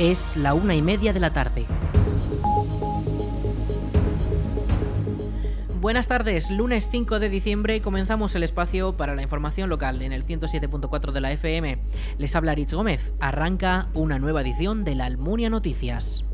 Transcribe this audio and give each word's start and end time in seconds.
Es 0.00 0.34
la 0.34 0.54
una 0.54 0.74
y 0.74 0.80
media 0.80 1.12
de 1.12 1.20
la 1.20 1.28
tarde. 1.28 1.66
Buenas 5.78 6.08
tardes, 6.08 6.48
lunes 6.50 6.88
5 6.90 7.20
de 7.20 7.28
diciembre 7.28 7.82
comenzamos 7.82 8.34
el 8.34 8.42
espacio 8.42 8.96
para 8.96 9.14
la 9.14 9.20
información 9.20 9.68
local 9.68 10.00
en 10.00 10.14
el 10.14 10.24
107.4 10.24 11.12
de 11.12 11.20
la 11.20 11.32
FM. 11.32 11.82
Les 12.16 12.34
habla 12.34 12.54
Rich 12.54 12.72
Gómez. 12.72 13.12
Arranca 13.20 13.88
una 13.92 14.18
nueva 14.18 14.40
edición 14.40 14.84
de 14.84 14.94
la 14.94 15.04
Almunia 15.04 15.50
Noticias. 15.50 16.29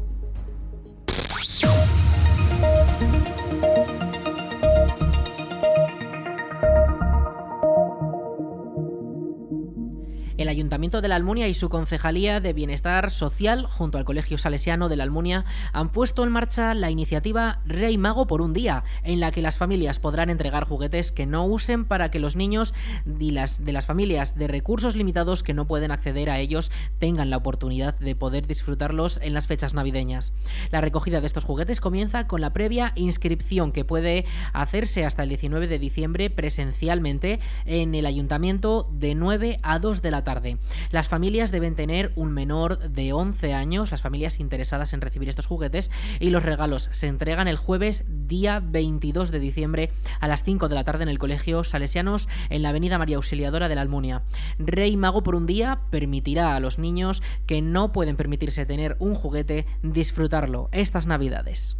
Ayuntamiento 10.56 11.02
de 11.02 11.08
la 11.08 11.16
Almunia 11.16 11.48
y 11.48 11.52
su 11.54 11.68
Concejalía 11.68 12.40
de 12.40 12.54
Bienestar 12.54 13.10
Social, 13.10 13.66
junto 13.66 13.98
al 13.98 14.06
Colegio 14.06 14.38
Salesiano 14.38 14.88
de 14.88 14.96
la 14.96 15.02
Almunia, 15.02 15.44
han 15.74 15.90
puesto 15.90 16.24
en 16.24 16.30
marcha 16.30 16.72
la 16.72 16.90
iniciativa 16.90 17.60
Rey 17.66 17.98
Mago 17.98 18.26
por 18.26 18.40
un 18.40 18.54
día, 18.54 18.82
en 19.02 19.20
la 19.20 19.32
que 19.32 19.42
las 19.42 19.58
familias 19.58 19.98
podrán 19.98 20.30
entregar 20.30 20.64
juguetes 20.64 21.12
que 21.12 21.26
no 21.26 21.44
usen 21.44 21.84
para 21.84 22.10
que 22.10 22.20
los 22.20 22.36
niños 22.36 22.72
de 23.04 23.32
las, 23.32 23.66
de 23.66 23.72
las 23.72 23.84
familias 23.84 24.34
de 24.34 24.48
recursos 24.48 24.96
limitados 24.96 25.42
que 25.42 25.52
no 25.52 25.66
pueden 25.66 25.90
acceder 25.90 26.30
a 26.30 26.38
ellos 26.38 26.72
tengan 26.98 27.28
la 27.28 27.36
oportunidad 27.36 27.98
de 27.98 28.16
poder 28.16 28.46
disfrutarlos 28.46 29.20
en 29.22 29.34
las 29.34 29.46
fechas 29.46 29.74
navideñas. 29.74 30.32
La 30.70 30.80
recogida 30.80 31.20
de 31.20 31.26
estos 31.26 31.44
juguetes 31.44 31.82
comienza 31.82 32.26
con 32.26 32.40
la 32.40 32.54
previa 32.54 32.92
inscripción 32.94 33.72
que 33.72 33.84
puede 33.84 34.24
hacerse 34.54 35.04
hasta 35.04 35.22
el 35.22 35.28
19 35.28 35.68
de 35.68 35.78
diciembre 35.78 36.30
presencialmente 36.30 37.40
en 37.66 37.94
el 37.94 38.06
Ayuntamiento 38.06 38.88
de 38.90 39.14
9 39.14 39.58
a 39.62 39.78
2 39.78 40.00
de 40.00 40.10
la 40.10 40.24
tarde. 40.24 40.45
Las 40.90 41.08
familias 41.08 41.50
deben 41.50 41.74
tener 41.74 42.12
un 42.16 42.32
menor 42.32 42.78
de 42.78 43.12
11 43.12 43.54
años, 43.54 43.90
las 43.90 44.02
familias 44.02 44.40
interesadas 44.40 44.92
en 44.92 45.00
recibir 45.00 45.28
estos 45.28 45.46
juguetes, 45.46 45.90
y 46.20 46.30
los 46.30 46.42
regalos 46.42 46.88
se 46.92 47.08
entregan 47.08 47.48
el 47.48 47.56
jueves 47.56 48.04
día 48.08 48.60
22 48.64 49.30
de 49.30 49.38
diciembre 49.38 49.90
a 50.20 50.28
las 50.28 50.44
5 50.44 50.68
de 50.68 50.74
la 50.74 50.84
tarde 50.84 51.02
en 51.02 51.08
el 51.08 51.18
Colegio 51.18 51.64
Salesianos 51.64 52.28
en 52.50 52.62
la 52.62 52.70
Avenida 52.70 52.98
María 52.98 53.16
Auxiliadora 53.16 53.68
de 53.68 53.74
la 53.74 53.82
Almunia. 53.82 54.22
Rey 54.58 54.96
Mago 54.96 55.22
por 55.22 55.34
un 55.34 55.46
día 55.46 55.80
permitirá 55.90 56.54
a 56.54 56.60
los 56.60 56.78
niños 56.78 57.22
que 57.46 57.62
no 57.62 57.92
pueden 57.92 58.16
permitirse 58.16 58.66
tener 58.66 58.96
un 58.98 59.14
juguete 59.14 59.66
disfrutarlo 59.82 60.68
estas 60.72 61.06
Navidades. 61.06 61.76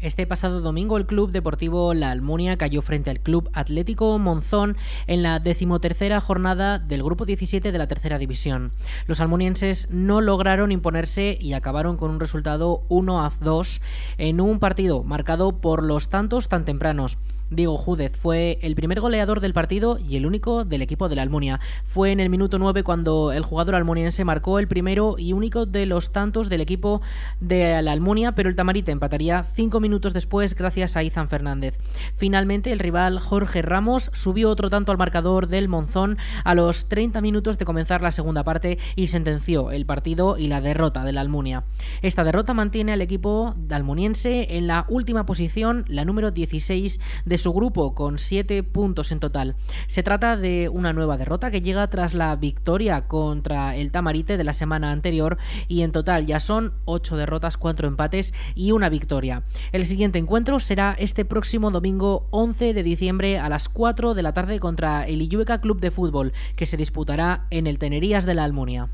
Este 0.00 0.26
pasado 0.26 0.62
domingo 0.62 0.96
el 0.96 1.04
Club 1.04 1.30
Deportivo 1.30 1.92
La 1.92 2.10
Almunia 2.10 2.56
cayó 2.56 2.80
frente 2.80 3.10
al 3.10 3.20
Club 3.20 3.50
Atlético 3.52 4.18
Monzón 4.18 4.78
en 5.06 5.22
la 5.22 5.40
decimotercera 5.40 6.20
jornada 6.22 6.78
del 6.78 7.02
Grupo 7.02 7.26
17 7.26 7.70
de 7.70 7.78
la 7.78 7.86
Tercera 7.86 8.16
División. 8.16 8.72
Los 9.06 9.20
almunienses 9.20 9.88
no 9.90 10.22
lograron 10.22 10.72
imponerse 10.72 11.36
y 11.38 11.52
acabaron 11.52 11.98
con 11.98 12.10
un 12.10 12.18
resultado 12.18 12.82
1 12.88 13.22
a 13.22 13.30
2 13.42 13.82
en 14.16 14.40
un 14.40 14.58
partido 14.58 15.02
marcado 15.02 15.60
por 15.60 15.84
los 15.84 16.08
tantos 16.08 16.48
tan 16.48 16.64
tempranos. 16.64 17.18
Diego 17.50 17.76
Júdez 17.76 18.16
fue 18.16 18.58
el 18.62 18.76
primer 18.76 19.00
goleador 19.00 19.40
del 19.40 19.52
partido 19.52 19.98
y 19.98 20.16
el 20.16 20.24
único 20.24 20.64
del 20.64 20.82
equipo 20.82 21.08
de 21.08 21.16
la 21.16 21.22
Almunia. 21.22 21.58
Fue 21.84 22.12
en 22.12 22.20
el 22.20 22.30
minuto 22.30 22.60
9 22.60 22.84
cuando 22.84 23.32
el 23.32 23.42
jugador 23.42 23.74
almuniense 23.74 24.24
marcó 24.24 24.60
el 24.60 24.68
primero 24.68 25.16
y 25.18 25.32
único 25.32 25.66
de 25.66 25.84
los 25.86 26.12
tantos 26.12 26.48
del 26.48 26.60
equipo 26.60 27.02
de 27.40 27.82
la 27.82 27.90
Almunia, 27.90 28.32
pero 28.32 28.48
el 28.48 28.54
Tamarite 28.54 28.92
empataría 28.92 29.42
cinco 29.42 29.80
minutos 29.80 30.14
después 30.14 30.54
gracias 30.54 30.96
a 30.96 31.02
Izan 31.02 31.28
Fernández. 31.28 31.78
Finalmente, 32.14 32.70
el 32.70 32.78
rival 32.78 33.18
Jorge 33.18 33.62
Ramos 33.62 34.10
subió 34.12 34.48
otro 34.48 34.70
tanto 34.70 34.92
al 34.92 34.98
marcador 34.98 35.48
del 35.48 35.68
Monzón 35.68 36.18
a 36.44 36.54
los 36.54 36.88
30 36.88 37.20
minutos 37.20 37.58
de 37.58 37.64
comenzar 37.64 38.00
la 38.00 38.12
segunda 38.12 38.44
parte 38.44 38.78
y 38.94 39.08
sentenció 39.08 39.72
el 39.72 39.86
partido 39.86 40.38
y 40.38 40.46
la 40.46 40.60
derrota 40.60 41.02
de 41.02 41.12
la 41.12 41.20
Almunia. 41.20 41.64
Esta 42.02 42.22
derrota 42.22 42.54
mantiene 42.54 42.92
al 42.92 43.02
equipo 43.02 43.56
almuniense 43.70 44.56
en 44.56 44.66
la 44.66 44.86
última 44.88 45.26
posición, 45.26 45.84
la 45.88 46.04
número 46.04 46.30
16 46.30 47.00
de 47.24 47.38
su 47.40 47.52
grupo 47.52 47.94
con 47.94 48.18
7 48.18 48.62
puntos 48.62 49.10
en 49.12 49.20
total. 49.20 49.56
Se 49.86 50.02
trata 50.02 50.36
de 50.36 50.68
una 50.68 50.92
nueva 50.92 51.16
derrota 51.16 51.50
que 51.50 51.62
llega 51.62 51.88
tras 51.88 52.14
la 52.14 52.36
victoria 52.36 53.08
contra 53.08 53.74
el 53.74 53.90
Tamarite 53.90 54.36
de 54.36 54.44
la 54.44 54.52
semana 54.52 54.92
anterior 54.92 55.38
y 55.66 55.82
en 55.82 55.92
total 55.92 56.26
ya 56.26 56.38
son 56.38 56.74
8 56.84 57.16
derrotas, 57.16 57.56
4 57.56 57.88
empates 57.88 58.34
y 58.54 58.72
una 58.72 58.88
victoria. 58.88 59.42
El 59.72 59.84
siguiente 59.86 60.18
encuentro 60.18 60.60
será 60.60 60.94
este 60.98 61.24
próximo 61.24 61.70
domingo 61.70 62.28
11 62.30 62.74
de 62.74 62.82
diciembre 62.82 63.38
a 63.38 63.48
las 63.48 63.68
4 63.68 64.14
de 64.14 64.22
la 64.22 64.34
tarde 64.34 64.60
contra 64.60 65.06
el 65.06 65.22
Illueca 65.22 65.60
Club 65.60 65.80
de 65.80 65.90
Fútbol 65.90 66.32
que 66.56 66.66
se 66.66 66.76
disputará 66.76 67.46
en 67.50 67.66
el 67.66 67.78
Tenerías 67.78 68.26
de 68.26 68.34
la 68.34 68.44
Almunia. 68.44 68.90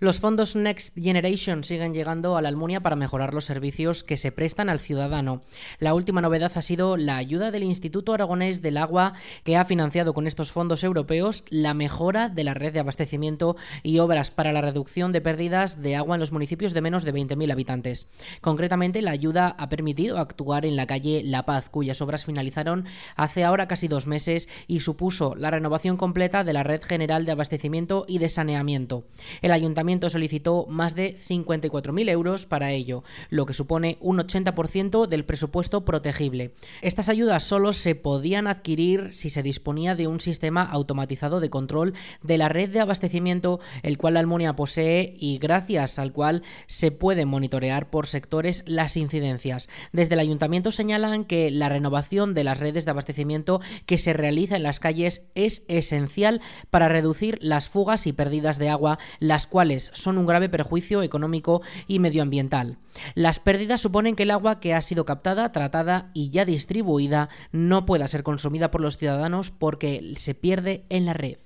Los 0.00 0.18
fondos 0.18 0.56
Next 0.56 0.96
Generation 0.98 1.62
siguen 1.62 1.92
llegando 1.92 2.38
a 2.38 2.40
la 2.40 2.48
Almunia 2.48 2.80
para 2.80 2.96
mejorar 2.96 3.34
los 3.34 3.44
servicios 3.44 4.02
que 4.02 4.16
se 4.16 4.32
prestan 4.32 4.70
al 4.70 4.80
ciudadano. 4.80 5.42
La 5.78 5.92
última 5.92 6.22
novedad 6.22 6.52
ha 6.54 6.62
sido 6.62 6.96
la 6.96 7.18
ayuda 7.18 7.50
del 7.50 7.64
Instituto 7.64 8.14
Aragonés 8.14 8.62
del 8.62 8.78
Agua, 8.78 9.12
que 9.44 9.58
ha 9.58 9.66
financiado 9.66 10.14
con 10.14 10.26
estos 10.26 10.52
fondos 10.52 10.84
europeos 10.84 11.44
la 11.50 11.74
mejora 11.74 12.30
de 12.30 12.44
la 12.44 12.54
red 12.54 12.72
de 12.72 12.80
abastecimiento 12.80 13.56
y 13.82 13.98
obras 13.98 14.30
para 14.30 14.54
la 14.54 14.62
reducción 14.62 15.12
de 15.12 15.20
pérdidas 15.20 15.82
de 15.82 15.96
agua 15.96 16.16
en 16.16 16.20
los 16.20 16.32
municipios 16.32 16.72
de 16.72 16.80
menos 16.80 17.04
de 17.04 17.12
20.000 17.12 17.52
habitantes. 17.52 18.08
Concretamente, 18.40 19.02
la 19.02 19.10
ayuda 19.10 19.54
ha 19.58 19.68
permitido 19.68 20.16
actuar 20.16 20.64
en 20.64 20.76
la 20.76 20.86
calle 20.86 21.20
La 21.22 21.44
Paz, 21.44 21.68
cuyas 21.68 22.00
obras 22.00 22.24
finalizaron 22.24 22.86
hace 23.16 23.44
ahora 23.44 23.68
casi 23.68 23.86
dos 23.86 24.06
meses 24.06 24.48
y 24.66 24.80
supuso 24.80 25.34
la 25.34 25.50
renovación 25.50 25.98
completa 25.98 26.42
de 26.42 26.54
la 26.54 26.62
red 26.62 26.82
general 26.82 27.26
de 27.26 27.32
abastecimiento 27.32 28.06
y 28.08 28.16
de 28.16 28.30
saneamiento. 28.30 29.04
El 29.42 29.52
ayuntamiento 29.52 29.89
solicitó 30.10 30.66
más 30.68 30.94
de 30.94 31.16
54.000 31.16 32.08
euros 32.10 32.46
para 32.46 32.72
ello, 32.72 33.02
lo 33.28 33.46
que 33.46 33.54
supone 33.54 33.98
un 34.00 34.18
80% 34.18 35.06
del 35.06 35.24
presupuesto 35.24 35.84
protegible. 35.84 36.54
Estas 36.82 37.08
ayudas 37.08 37.42
solo 37.42 37.72
se 37.72 37.94
podían 37.94 38.46
adquirir 38.46 39.12
si 39.12 39.30
se 39.30 39.42
disponía 39.42 39.94
de 39.94 40.06
un 40.06 40.20
sistema 40.20 40.62
automatizado 40.62 41.40
de 41.40 41.50
control 41.50 41.94
de 42.22 42.38
la 42.38 42.48
red 42.48 42.70
de 42.70 42.80
abastecimiento, 42.80 43.60
el 43.82 43.98
cual 43.98 44.14
la 44.14 44.20
Almunia 44.20 44.54
posee 44.54 45.14
y 45.18 45.38
gracias 45.38 45.98
al 45.98 46.12
cual 46.12 46.42
se 46.66 46.90
puede 46.90 47.26
monitorear 47.26 47.90
por 47.90 48.06
sectores 48.06 48.62
las 48.66 48.96
incidencias. 48.96 49.68
Desde 49.92 50.14
el 50.14 50.20
ayuntamiento 50.20 50.70
señalan 50.70 51.24
que 51.24 51.50
la 51.50 51.68
renovación 51.68 52.34
de 52.34 52.44
las 52.44 52.58
redes 52.58 52.84
de 52.84 52.90
abastecimiento 52.90 53.60
que 53.86 53.98
se 53.98 54.12
realiza 54.12 54.56
en 54.56 54.62
las 54.62 54.80
calles 54.80 55.22
es 55.34 55.62
esencial 55.68 56.40
para 56.70 56.88
reducir 56.88 57.38
las 57.40 57.68
fugas 57.68 58.06
y 58.06 58.12
pérdidas 58.12 58.58
de 58.58 58.68
agua, 58.68 58.98
las 59.18 59.46
cuales 59.46 59.79
son 59.94 60.18
un 60.18 60.26
grave 60.26 60.48
perjuicio 60.48 61.02
económico 61.02 61.62
y 61.86 61.98
medioambiental. 61.98 62.78
Las 63.14 63.40
pérdidas 63.40 63.80
suponen 63.80 64.16
que 64.16 64.24
el 64.24 64.30
agua 64.30 64.60
que 64.60 64.74
ha 64.74 64.80
sido 64.80 65.04
captada, 65.04 65.52
tratada 65.52 66.10
y 66.12 66.30
ya 66.30 66.44
distribuida 66.44 67.28
no 67.52 67.86
pueda 67.86 68.08
ser 68.08 68.22
consumida 68.22 68.70
por 68.70 68.80
los 68.80 68.96
ciudadanos 68.96 69.50
porque 69.50 70.12
se 70.16 70.34
pierde 70.34 70.84
en 70.88 71.06
la 71.06 71.12
red. 71.12 71.38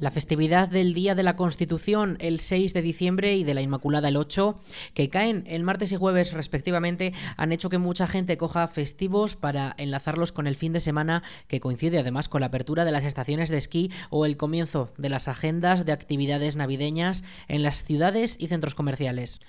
La 0.00 0.10
festividad 0.10 0.66
del 0.70 0.94
Día 0.94 1.14
de 1.14 1.22
la 1.22 1.36
Constitución 1.36 2.16
el 2.20 2.40
6 2.40 2.72
de 2.72 2.80
diciembre 2.80 3.36
y 3.36 3.44
de 3.44 3.52
la 3.52 3.60
Inmaculada 3.60 4.08
el 4.08 4.16
8, 4.16 4.58
que 4.94 5.10
caen 5.10 5.44
el 5.46 5.62
martes 5.62 5.92
y 5.92 5.96
jueves 5.96 6.32
respectivamente, 6.32 7.12
han 7.36 7.52
hecho 7.52 7.68
que 7.68 7.76
mucha 7.76 8.06
gente 8.06 8.38
coja 8.38 8.66
festivos 8.66 9.36
para 9.36 9.74
enlazarlos 9.76 10.32
con 10.32 10.46
el 10.46 10.56
fin 10.56 10.72
de 10.72 10.80
semana 10.80 11.22
que 11.48 11.60
coincide 11.60 11.98
además 11.98 12.30
con 12.30 12.40
la 12.40 12.46
apertura 12.46 12.86
de 12.86 12.92
las 12.92 13.04
estaciones 13.04 13.50
de 13.50 13.58
esquí 13.58 13.90
o 14.08 14.24
el 14.24 14.38
comienzo 14.38 14.90
de 14.96 15.10
las 15.10 15.28
agendas 15.28 15.84
de 15.84 15.92
actividades 15.92 16.56
navideñas 16.56 17.22
en 17.46 17.62
las 17.62 17.84
ciudades 17.84 18.36
y 18.38 18.48
centros 18.48 18.74
comerciales. 18.74 19.42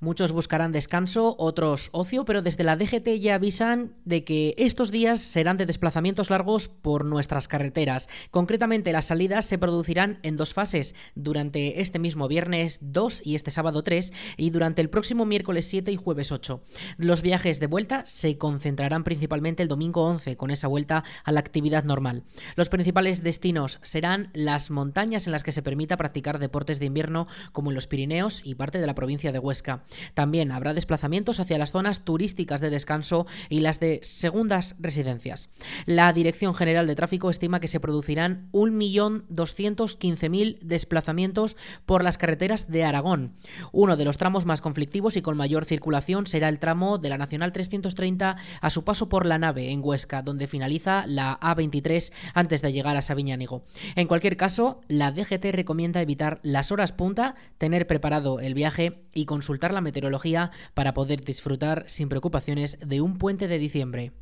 Muchos 0.00 0.32
buscarán 0.32 0.72
descanso, 0.72 1.36
otros 1.38 1.90
ocio, 1.92 2.24
pero 2.24 2.40
desde 2.40 2.64
la 2.64 2.76
DGT 2.76 3.20
ya 3.20 3.34
avisan 3.34 3.92
de 4.06 4.24
que 4.24 4.54
estos 4.56 4.90
días 4.90 5.20
serán 5.20 5.58
de 5.58 5.66
desplazamientos 5.66 6.30
largos 6.30 6.68
por 6.68 7.04
nuestras 7.04 7.46
carreteras. 7.46 8.08
Concretamente 8.30 8.90
las 8.92 9.04
salidas 9.04 9.44
se 9.44 9.58
producirán 9.58 9.97
en 9.98 10.36
dos 10.36 10.54
fases, 10.54 10.94
durante 11.16 11.80
este 11.80 11.98
mismo 11.98 12.28
viernes 12.28 12.78
2 12.82 13.22
y 13.24 13.34
este 13.34 13.50
sábado 13.50 13.82
3 13.82 14.12
y 14.36 14.50
durante 14.50 14.80
el 14.80 14.90
próximo 14.90 15.24
miércoles 15.24 15.66
7 15.66 15.90
y 15.90 15.96
jueves 15.96 16.30
8. 16.30 16.62
Los 16.98 17.22
viajes 17.22 17.58
de 17.58 17.66
vuelta 17.66 18.06
se 18.06 18.38
concentrarán 18.38 19.02
principalmente 19.02 19.62
el 19.62 19.68
domingo 19.68 20.04
11 20.04 20.36
con 20.36 20.50
esa 20.50 20.68
vuelta 20.68 21.02
a 21.24 21.32
la 21.32 21.40
actividad 21.40 21.82
normal. 21.82 22.22
Los 22.54 22.68
principales 22.68 23.24
destinos 23.24 23.80
serán 23.82 24.30
las 24.34 24.70
montañas 24.70 25.26
en 25.26 25.32
las 25.32 25.42
que 25.42 25.52
se 25.52 25.62
permita 25.62 25.96
practicar 25.96 26.38
deportes 26.38 26.78
de 26.78 26.86
invierno 26.86 27.26
como 27.50 27.70
en 27.70 27.74
los 27.74 27.88
Pirineos 27.88 28.40
y 28.44 28.54
parte 28.54 28.78
de 28.78 28.86
la 28.86 28.94
provincia 28.94 29.32
de 29.32 29.40
Huesca. 29.40 29.84
También 30.14 30.52
habrá 30.52 30.74
desplazamientos 30.74 31.40
hacia 31.40 31.58
las 31.58 31.72
zonas 31.72 32.04
turísticas 32.04 32.60
de 32.60 32.70
descanso 32.70 33.26
y 33.48 33.60
las 33.60 33.80
de 33.80 33.98
segundas 34.02 34.76
residencias. 34.78 35.48
La 35.86 36.12
Dirección 36.12 36.54
General 36.54 36.86
de 36.86 36.94
Tráfico 36.94 37.30
estima 37.30 37.58
que 37.58 37.68
se 37.68 37.80
producirán 37.80 38.48
1.200.000 38.52 39.87
215.000 39.88 40.58
desplazamientos 40.60 41.56
por 41.86 42.04
las 42.04 42.18
carreteras 42.18 42.70
de 42.70 42.84
Aragón. 42.84 43.34
Uno 43.72 43.96
de 43.96 44.04
los 44.04 44.18
tramos 44.18 44.44
más 44.44 44.60
conflictivos 44.60 45.16
y 45.16 45.22
con 45.22 45.36
mayor 45.36 45.64
circulación 45.64 46.26
será 46.26 46.48
el 46.48 46.58
tramo 46.58 46.98
de 46.98 47.08
la 47.08 47.18
Nacional 47.18 47.52
330 47.52 48.36
a 48.60 48.70
su 48.70 48.84
paso 48.84 49.08
por 49.08 49.26
la 49.26 49.38
nave 49.38 49.70
en 49.70 49.80
Huesca, 49.82 50.22
donde 50.22 50.46
finaliza 50.46 51.04
la 51.06 51.38
A23 51.40 52.12
antes 52.34 52.62
de 52.62 52.72
llegar 52.72 52.96
a 52.96 53.02
Sabiñánigo. 53.02 53.64
En 53.96 54.08
cualquier 54.08 54.36
caso, 54.36 54.80
la 54.88 55.12
DGT 55.12 55.46
recomienda 55.52 56.02
evitar 56.02 56.40
las 56.42 56.72
horas 56.72 56.92
punta, 56.92 57.34
tener 57.58 57.86
preparado 57.86 58.40
el 58.40 58.54
viaje 58.54 59.04
y 59.14 59.24
consultar 59.24 59.72
la 59.72 59.80
meteorología 59.80 60.50
para 60.74 60.94
poder 60.94 61.24
disfrutar 61.24 61.84
sin 61.86 62.08
preocupaciones 62.08 62.78
de 62.80 63.00
un 63.00 63.18
puente 63.18 63.48
de 63.48 63.58
diciembre. 63.58 64.12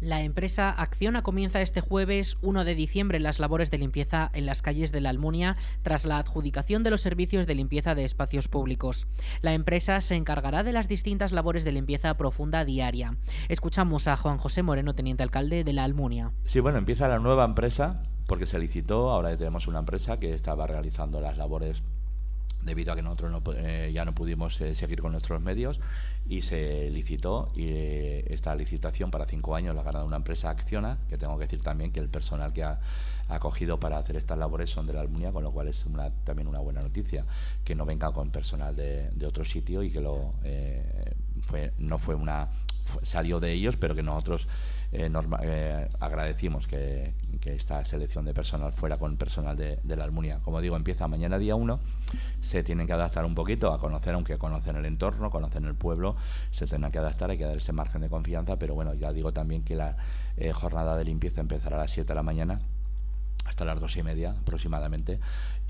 La 0.00 0.22
empresa 0.22 0.70
Acciona 0.70 1.22
comienza 1.22 1.60
este 1.60 1.82
jueves 1.82 2.38
1 2.40 2.64
de 2.64 2.74
diciembre 2.74 3.20
las 3.20 3.38
labores 3.38 3.70
de 3.70 3.76
limpieza 3.76 4.30
en 4.32 4.46
las 4.46 4.62
calles 4.62 4.92
de 4.92 5.02
la 5.02 5.10
Almunia 5.10 5.58
tras 5.82 6.06
la 6.06 6.16
adjudicación 6.16 6.82
de 6.82 6.90
los 6.90 7.02
servicios 7.02 7.46
de 7.46 7.54
limpieza 7.54 7.94
de 7.94 8.04
espacios 8.04 8.48
públicos. 8.48 9.06
La 9.42 9.52
empresa 9.52 10.00
se 10.00 10.14
encargará 10.14 10.62
de 10.62 10.72
las 10.72 10.88
distintas 10.88 11.32
labores 11.32 11.64
de 11.64 11.72
limpieza 11.72 12.16
profunda 12.16 12.64
diaria. 12.64 13.18
Escuchamos 13.50 14.08
a 14.08 14.16
Juan 14.16 14.38
José 14.38 14.62
Moreno, 14.62 14.94
teniente 14.94 15.22
alcalde 15.22 15.64
de 15.64 15.72
la 15.74 15.84
Almunia. 15.84 16.32
Sí, 16.44 16.60
bueno, 16.60 16.78
empieza 16.78 17.06
la 17.06 17.18
nueva 17.18 17.44
empresa 17.44 18.02
porque 18.26 18.46
se 18.46 18.58
licitó, 18.58 19.10
ahora 19.10 19.36
tenemos 19.36 19.66
una 19.66 19.80
empresa 19.80 20.18
que 20.18 20.32
estaba 20.32 20.66
realizando 20.66 21.20
las 21.20 21.36
labores 21.36 21.82
debido 22.62 22.92
a 22.92 22.96
que 22.96 23.02
nosotros 23.02 23.42
eh, 23.56 23.90
ya 23.92 24.04
no 24.04 24.14
pudimos 24.14 24.60
eh, 24.60 24.74
seguir 24.74 25.00
con 25.00 25.12
nuestros 25.12 25.40
medios 25.40 25.80
y 26.28 26.42
se 26.42 26.90
licitó 26.90 27.50
y 27.54 27.68
eh, 27.68 28.24
esta 28.28 28.54
licitación 28.54 29.10
para 29.10 29.26
cinco 29.26 29.54
años 29.54 29.74
la 29.74 29.80
ha 29.80 29.84
ganado 29.84 30.06
una 30.06 30.16
empresa 30.16 30.50
Acciona, 30.50 30.98
que 31.08 31.16
tengo 31.18 31.38
que 31.38 31.44
decir 31.44 31.62
también 31.62 31.92
que 31.92 32.00
el 32.00 32.08
personal 32.08 32.52
que 32.52 32.64
ha, 32.64 32.80
acogido 33.28 33.78
para 33.78 33.96
hacer 33.96 34.16
estas 34.16 34.36
labores 34.38 34.70
son 34.70 34.88
de 34.88 34.92
la 34.92 35.02
Almunia, 35.02 35.30
con 35.30 35.44
lo 35.44 35.52
cual 35.52 35.68
es 35.68 35.86
una, 35.86 36.10
también 36.24 36.48
una 36.48 36.58
buena 36.58 36.80
noticia, 36.80 37.24
que 37.64 37.76
no 37.76 37.86
venga 37.86 38.10
con 38.10 38.32
personal 38.32 38.74
de, 38.74 39.08
otro 39.24 39.44
sitio 39.44 39.84
y 39.84 39.92
que 39.92 40.00
lo 40.00 40.34
fue, 41.42 41.72
no 41.78 41.98
fue 41.98 42.16
una 42.16 42.48
salió 43.02 43.38
de 43.38 43.52
ellos, 43.52 43.76
pero 43.76 43.94
que 43.94 44.02
nosotros 44.02 44.48
eh, 44.92 45.10
eh, 45.42 45.88
agradecimos 46.00 46.66
que, 46.66 47.14
esta 47.44 47.84
selección 47.84 48.24
de 48.24 48.34
personal 48.34 48.72
fuera 48.72 48.96
con 48.98 49.16
personal 49.16 49.56
de, 49.56 49.78
la 49.84 50.04
Almunia. 50.04 50.40
Como 50.44 50.60
digo, 50.60 50.76
empieza 50.76 51.08
mañana 51.08 51.38
día 51.38 51.54
1, 51.56 51.80
se 52.40 52.62
tienen 52.62 52.86
que 52.86 52.92
adaptar 52.92 53.24
un 53.24 53.34
poquito 53.34 53.72
a 53.72 53.78
conocer, 53.78 54.14
aunque 54.14 54.38
conocen 54.38 54.76
el 54.76 54.84
entorno, 54.84 55.30
conocen 55.30 55.64
el 55.64 55.74
pueblo, 55.74 56.16
se 56.50 56.66
tendrán 56.66 56.92
que 56.92 56.98
adaptar, 56.98 57.30
hay 57.30 57.38
que 57.38 57.44
dar 57.44 57.56
ese 57.56 57.72
margen 57.72 58.02
de 58.02 58.08
confianza, 58.08 58.56
pero 58.56 58.74
bueno, 58.74 58.94
ya 58.94 59.12
digo 59.12 59.32
también 59.32 59.62
que 59.64 59.74
la 59.74 59.96
eh, 60.36 60.52
jornada 60.52 60.96
de 60.96 61.04
limpieza 61.04 61.40
empezará 61.40 61.76
a 61.76 61.80
las 61.80 61.90
7 61.90 62.08
de 62.08 62.14
la 62.14 62.22
mañana 62.22 62.60
hasta 63.60 63.74
las 63.74 63.80
dos 63.80 63.96
y 63.96 64.02
media 64.02 64.30
aproximadamente. 64.30 65.20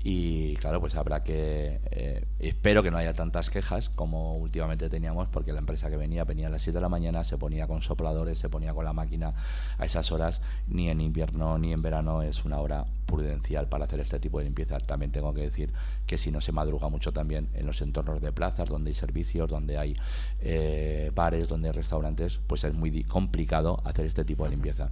Y 0.03 0.55
claro 0.55 0.79
pues 0.79 0.95
habrá 0.95 1.23
que 1.23 1.79
eh, 1.91 2.25
espero 2.39 2.81
que 2.81 2.89
no 2.89 2.97
haya 2.97 3.13
tantas 3.13 3.51
quejas 3.51 3.89
como 3.89 4.35
últimamente 4.37 4.89
teníamos 4.89 5.27
porque 5.27 5.53
la 5.53 5.59
empresa 5.59 5.91
que 5.91 5.97
venía 5.97 6.23
venía 6.23 6.47
a 6.47 6.49
las 6.49 6.63
7 6.63 6.77
de 6.77 6.81
la 6.81 6.89
mañana 6.89 7.23
se 7.23 7.37
ponía 7.37 7.67
con 7.67 7.83
sopladores 7.83 8.39
se 8.39 8.49
ponía 8.49 8.73
con 8.73 8.83
la 8.83 8.93
máquina 8.93 9.35
a 9.77 9.85
esas 9.85 10.11
horas. 10.11 10.41
Ni 10.67 10.89
en 10.89 11.01
invierno 11.01 11.57
ni 11.59 11.73
en 11.73 11.81
verano 11.81 12.21
es 12.21 12.45
una 12.45 12.59
hora 12.59 12.85
prudencial 13.05 13.67
para 13.67 13.85
hacer 13.85 13.99
este 13.99 14.19
tipo 14.19 14.39
de 14.39 14.45
limpieza. 14.45 14.79
También 14.79 15.11
tengo 15.11 15.33
que 15.33 15.41
decir 15.41 15.71
que 16.07 16.17
si 16.17 16.31
no 16.31 16.39
se 16.39 16.53
madruga 16.53 16.87
mucho 16.87 17.11
también 17.11 17.49
en 17.53 17.67
los 17.67 17.81
entornos 17.81 18.21
de 18.21 18.31
plazas 18.31 18.69
donde 18.69 18.91
hay 18.91 18.95
servicios 18.95 19.49
donde 19.49 19.77
hay 19.77 19.97
eh, 20.39 21.11
bares 21.13 21.47
donde 21.49 21.67
hay 21.67 21.73
restaurantes 21.73 22.39
pues 22.47 22.63
es 22.63 22.73
muy 22.73 23.03
complicado 23.03 23.81
hacer 23.83 24.05
este 24.05 24.23
tipo 24.23 24.45
de 24.45 24.51
limpieza 24.51 24.91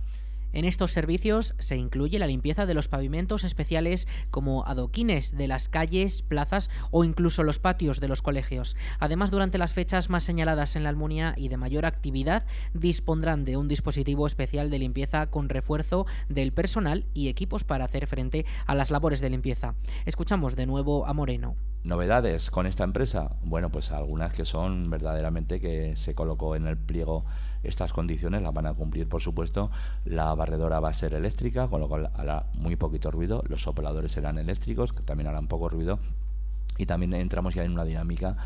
en 0.54 0.66
estos 0.66 0.92
servicios 0.92 1.54
se 1.60 1.78
incluye 1.78 2.19
la 2.19 2.28
limpieza 2.28 2.66
de 2.66 2.74
los 2.74 2.88
pavimentos 2.88 3.44
especiales 3.44 4.07
como 4.31 4.66
adoquines 4.66 5.36
de 5.36 5.48
las 5.48 5.69
calles, 5.69 6.22
plazas 6.22 6.69
o 6.92 7.04
incluso 7.04 7.44
los 7.44 7.60
patios 7.60 8.00
de 8.00 8.07
los 8.07 8.22
colegios. 8.22 8.75
Además, 9.00 9.31
durante 9.31 9.57
las 9.57 9.74
fechas 9.74 10.10
más 10.10 10.24
señaladas 10.24 10.75
en 10.75 10.84
la 10.84 10.90
Almunia 10.90 11.34
y 11.38 11.50
de 11.50 11.57
mayor 11.57 11.86
actividad, 11.86 12.46
dispondrán 12.74 13.46
de 13.46 13.57
un 13.57 13.68
dispositivo 13.68 14.28
especial 14.28 14.69
de 14.69 14.80
limpieza 14.80 15.28
con 15.28 15.50
refuerzo 15.50 16.06
del 16.28 16.51
personal 16.51 17.06
y 17.13 17.28
equipos 17.28 17.63
para 17.63 17.86
hacer 17.86 18.07
frente 18.07 18.46
a 18.66 18.75
las 18.75 18.92
labores 18.92 19.19
de 19.19 19.30
limpieza. 19.30 19.75
Escuchamos 20.06 20.56
de 20.56 20.66
nuevo 20.66 21.06
a 21.06 21.13
Moreno. 21.13 21.56
¿Novedades 21.84 22.51
con 22.51 22.66
esta 22.66 22.84
empresa? 22.84 23.38
Bueno, 23.42 23.69
pues 23.69 23.92
algunas 23.92 24.34
que 24.34 24.44
son 24.44 24.90
verdaderamente 24.90 25.62
que 25.62 25.96
se 25.96 26.13
colocó 26.13 26.57
en 26.57 26.68
el 26.68 26.78
pliego 26.78 27.24
estas 27.64 27.94
condiciones 27.94 28.42
las 28.42 28.54
van 28.54 28.68
a 28.68 28.74
cumplir, 28.74 29.08
por 29.08 29.22
supuesto. 29.22 29.72
La 30.06 30.34
barredora 30.34 30.80
va 30.80 30.90
a 30.90 30.94
ser 30.94 31.14
eléctrica, 31.14 31.68
con 31.68 31.82
lo 31.82 31.88
cual 31.88 32.12
hará 32.16 32.46
muy 32.54 32.76
poquito 32.76 33.12
ruido. 33.12 33.44
Los 33.48 33.64
sopladores 33.64 34.12
serán 34.12 34.38
eléctricos, 34.38 34.94
que 34.94 35.02
también 35.02 35.28
harán 35.28 35.48
poco 35.48 35.70
ruido 35.70 36.00
y 36.80 36.86
también 36.86 37.14
entramos 37.14 37.54
ya 37.54 37.64
en 37.64 37.74
una 37.74 37.84
dinámica. 37.84 38.38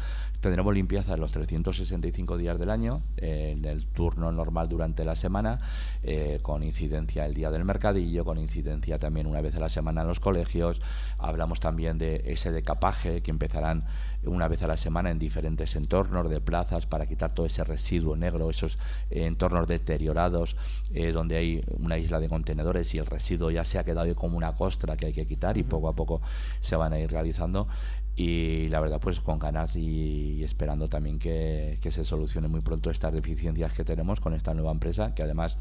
Tendremos 0.41 0.74
limpieza 0.74 1.15
los 1.15 1.31
365 1.31 2.35
días 2.35 2.59
del 2.59 2.69
año, 2.69 3.01
en 3.15 3.63
el 3.63 3.85
turno 3.85 4.30
normal 4.33 4.68
durante 4.68 5.06
la 5.06 5.15
semana, 5.15 5.62
eh, 6.03 6.39
con 6.41 6.63
incidencia 6.63 7.25
el 7.25 7.33
día 7.33 7.50
del 7.50 7.63
mercadillo, 7.63 8.25
con 8.25 8.38
incidencia 8.38 9.00
también 9.00 9.27
una 9.27 9.39
vez 9.39 9.56
a 9.56 9.59
la 9.59 9.69
semana 9.69 10.01
en 10.01 10.07
los 10.07 10.19
colegios. 10.19 10.81
Hablamos 11.18 11.62
también 11.62 11.97
de 11.97 12.24
ese 12.25 12.51
decapaje 12.51 13.21
que 13.21 13.31
empezarán 13.31 13.85
una 14.25 14.47
vez 14.47 14.63
a 14.63 14.68
la 14.68 14.77
semana 14.77 15.12
en 15.12 15.19
diferentes 15.19 15.75
entornos 15.75 16.29
de 16.29 16.41
plazas 16.41 16.88
para 16.88 17.06
quitar 17.06 17.33
todo 17.33 17.45
ese 17.45 17.63
residuo 17.63 18.15
negro, 18.15 18.50
esos 18.50 18.77
entornos 19.09 19.68
deteriorados 19.68 20.56
eh, 20.94 21.12
donde 21.12 21.38
hay 21.38 21.63
una 21.77 21.97
isla 21.97 22.19
de 22.19 22.29
contenedores 22.29 22.94
y 22.94 22.97
el 22.97 23.06
residuo 23.06 23.51
ya 23.51 23.63
se 23.63 23.79
ha 23.79 23.83
quedado 23.83 24.13
como 24.15 24.38
una 24.38 24.53
costra 24.56 24.97
que 24.97 25.07
hay 25.07 25.13
que 25.13 25.25
quitar 25.25 25.57
y 25.57 25.63
poco 25.63 25.88
a 25.88 25.95
poco 25.95 26.21
se 26.62 26.75
van 26.75 26.94
a 26.94 27.00
ir 27.00 27.12
realizando 27.12 27.68
y 28.15 28.69
la 28.69 28.80
verdad 28.80 29.00
pues 29.01 29.19
con 29.19 29.39
ganas 29.39 29.75
y, 29.75 30.44
esperando 30.44 30.88
también 30.88 31.19
que, 31.19 31.80
se 31.89 32.04
solucione 32.04 32.48
muy 32.48 32.62
pronto 32.62 32.89
estas 32.89 33.13
deficiencias 33.13 33.74
que 33.74 33.83
tenemos 33.83 34.19
con 34.19 34.33
esta 34.33 34.54
nueva 34.54 34.71
empresa 34.71 35.15
que 35.15 35.24
además 35.24 35.57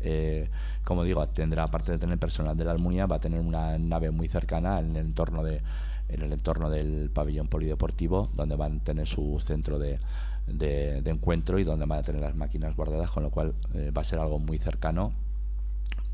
eh, 0.00 0.50
como 0.84 1.04
digo 1.04 1.26
tendrá 1.28 1.64
aparte 1.64 1.92
de 1.92 1.98
tener 1.98 2.18
personal 2.18 2.56
de 2.56 2.64
la 2.64 2.72
Almunia 2.72 3.06
va 3.06 3.16
a 3.16 3.20
tener 3.20 3.40
una 3.40 3.78
nave 3.78 4.10
muy 4.10 4.28
cercana 4.28 4.80
en 4.80 4.96
el 4.96 5.06
entorno 5.06 5.42
de 5.42 5.62
en 6.08 6.20
el 6.20 6.32
entorno 6.32 6.68
del 6.68 7.10
pabellón 7.10 7.48
polideportivo 7.48 8.28
donde 8.34 8.56
van 8.56 8.78
a 8.78 8.84
tener 8.84 9.06
su 9.06 9.40
centro 9.40 9.78
de, 9.78 9.98
de, 10.46 11.02
encuentro 11.06 11.58
y 11.58 11.64
donde 11.64 11.86
van 11.86 12.00
a 12.00 12.02
tener 12.02 12.20
las 12.20 12.36
máquinas 12.36 12.76
guardadas 12.76 13.10
con 13.10 13.22
lo 13.22 13.30
cual 13.30 13.54
eh, 13.72 13.90
va 13.96 14.02
a 14.02 14.04
ser 14.04 14.18
algo 14.18 14.38
muy 14.38 14.58
cercano 14.58 15.12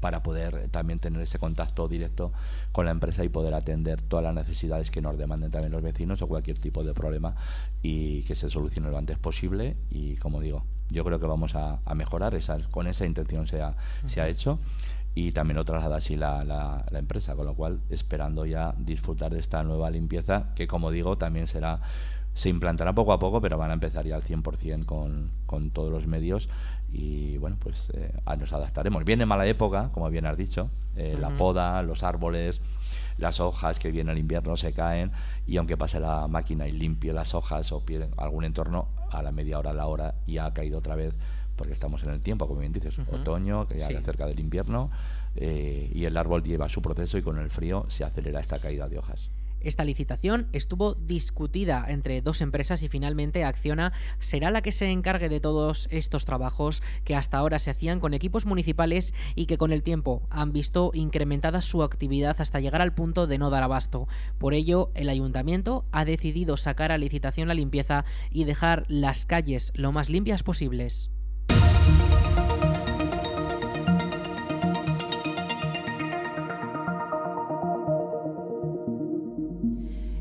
para 0.01 0.23
poder 0.23 0.69
también 0.71 0.99
tener 0.99 1.21
ese 1.21 1.39
contacto 1.39 1.89
directo 1.89 2.33
con 2.73 2.87
la 2.87 2.91
empresa 2.91 3.25
y 3.25 3.29
poder 3.29 3.55
atender 3.55 4.03
todas 4.03 4.25
las 4.25 4.35
necesidades 4.35 4.91
que 4.91 5.03
nos 5.03 5.19
demanden 5.19 5.51
también 5.51 5.73
los 5.73 5.83
vecinos 5.83 6.23
o 6.23 6.27
cualquier 6.27 6.59
tipo 6.59 6.83
de 6.85 6.95
problema 6.95 7.35
y 7.83 8.23
que 8.23 8.35
se 8.35 8.51
solucione 8.51 8.91
lo 8.91 8.99
antes 8.99 9.19
posible. 9.19 9.77
Y 9.91 10.17
como 10.17 10.41
digo, 10.41 10.65
yo 10.91 11.05
creo 11.05 11.21
que 11.21 11.27
vamos 11.27 11.55
a, 11.55 11.81
mejorar, 11.95 12.35
esa, 12.35 12.59
con 12.71 12.87
esa 12.87 13.07
intención 13.07 13.47
se 13.47 13.63
ha, 13.63 13.77
se 14.07 14.21
ha 14.21 14.29
hecho 14.29 14.59
y 15.15 15.33
también 15.33 15.57
lo 15.57 15.65
traslada 15.65 15.97
así 15.97 16.17
la, 16.17 16.45
la, 16.45 16.85
la, 16.91 16.99
empresa, 16.99 17.35
con 17.35 17.47
lo 17.47 17.55
cual 17.55 17.81
esperando 17.91 18.47
ya 18.47 18.75
disfrutar 18.79 19.33
de 19.33 19.41
esta 19.41 19.63
nueva 19.65 19.91
limpieza 19.91 20.55
que 20.55 20.69
como 20.69 20.93
digo 20.93 21.19
también 21.19 21.49
será 21.49 21.81
se 22.35 22.49
implantará 22.49 22.95
poco 22.95 23.13
a 23.13 23.19
poco, 23.19 23.41
pero 23.41 23.59
van 23.59 23.71
a 23.71 23.75
empezar 23.75 24.07
ya 24.07 24.17
al 24.17 24.23
100% 24.23 24.85
con, 24.85 25.31
con 25.47 25.71
todos 25.71 25.91
los 25.91 26.07
medios 26.07 26.49
y 26.93 27.39
bueno, 27.39 27.57
pues 27.59 27.89
eh, 27.95 28.13
nos 28.39 28.53
adaptaremos. 28.53 29.05
Viene 29.05 29.27
mala 29.27 29.47
época, 29.47 29.91
como 29.93 30.09
bien 30.11 30.27
has 30.27 30.37
dicho, 30.37 30.71
eh, 30.97 31.17
la 31.19 31.31
poda, 31.31 31.83
los 31.83 32.03
árboles, 32.03 32.61
las 33.19 33.39
hojas 33.41 33.79
que 33.79 33.91
viene 33.91 34.13
el 34.13 34.19
invierno 34.19 34.57
se 34.57 34.73
caen 34.73 35.13
y 35.47 35.57
aunque 35.57 35.77
pase 35.77 36.01
la 36.01 36.27
máquina 36.27 36.67
y 36.67 36.73
limpie 36.73 37.13
las 37.13 37.35
hojas 37.35 37.71
o 37.73 37.83
algún 38.17 38.45
entorno, 38.45 38.89
a 39.11 39.23
la 39.23 39.33
media 39.33 39.59
hora, 39.59 39.71
a 39.71 39.75
la 39.75 39.87
hora 39.87 40.15
ya 40.27 40.47
ha 40.47 40.55
caído 40.55 40.79
otra 40.79 40.95
vez 40.95 41.15
porque 41.57 41.73
estamos 41.73 42.03
en 42.05 42.11
el 42.11 42.21
tiempo, 42.21 42.49
como 42.49 42.61
bien 42.61 42.73
dices, 42.73 42.99
otoño, 43.13 43.69
que 43.69 43.79
ya 43.79 43.89
sí. 43.89 43.95
cerca 44.03 44.27
del 44.27 44.41
invierno 44.41 44.91
eh, 45.37 45.91
y 45.93 46.07
el 46.07 46.17
árbol 46.17 46.43
lleva 46.43 46.69
su 46.71 46.81
proceso 46.81 47.19
y 47.19 47.23
con 47.23 47.39
el 47.39 47.51
frío 47.51 47.85
se 47.89 48.03
acelera 48.03 48.41
esta 48.41 48.59
caída 48.59 48.89
de 48.89 48.99
hojas. 48.99 49.31
Esta 49.61 49.85
licitación 49.85 50.49
estuvo 50.53 50.95
discutida 50.95 51.85
entre 51.89 52.23
dos 52.23 52.41
empresas 52.41 52.83
y 52.83 52.89
finalmente 52.89 53.45
Acciona 53.45 53.93
será 54.19 54.51
la 54.51 54.63
que 54.63 54.73
se 54.73 54.91
encargue 54.91 55.29
de 55.29 55.41
todos 55.41 55.89
estos 55.91 56.25
trabajos 56.25 56.83
que 57.05 57.15
hasta 57.15 57.39
ahora 57.39 57.59
se 57.59 57.71
hacían 57.71 58.01
con 58.01 58.15
equipos 58.15 58.47
municipales 58.47 59.15
y 59.35 59.47
que 59.47 59.59
con 59.59 59.73
el 59.73 59.83
tiempo 59.83 60.23
han 60.31 60.53
visto 60.53 60.91
incrementada 60.95 61.61
su 61.61 61.83
actividad 61.83 62.41
hasta 62.41 62.61
llegar 62.61 62.81
al 62.81 62.95
punto 62.95 63.27
de 63.27 63.39
no 63.39 63.51
dar 63.51 63.63
abasto. 63.63 64.09
Por 64.39 64.55
ello, 64.55 64.91
el 64.95 65.09
ayuntamiento 65.09 65.85
ha 65.93 66.05
decidido 66.05 66.57
sacar 66.57 66.93
a 66.93 66.99
licitación 66.99 67.49
la 67.49 67.55
limpieza 67.55 68.05
y 68.31 68.45
dejar 68.45 68.85
las 68.89 69.27
calles 69.27 69.73
lo 69.75 69.93
más 69.93 70.09
limpias 70.09 70.43
posibles. 70.43 71.11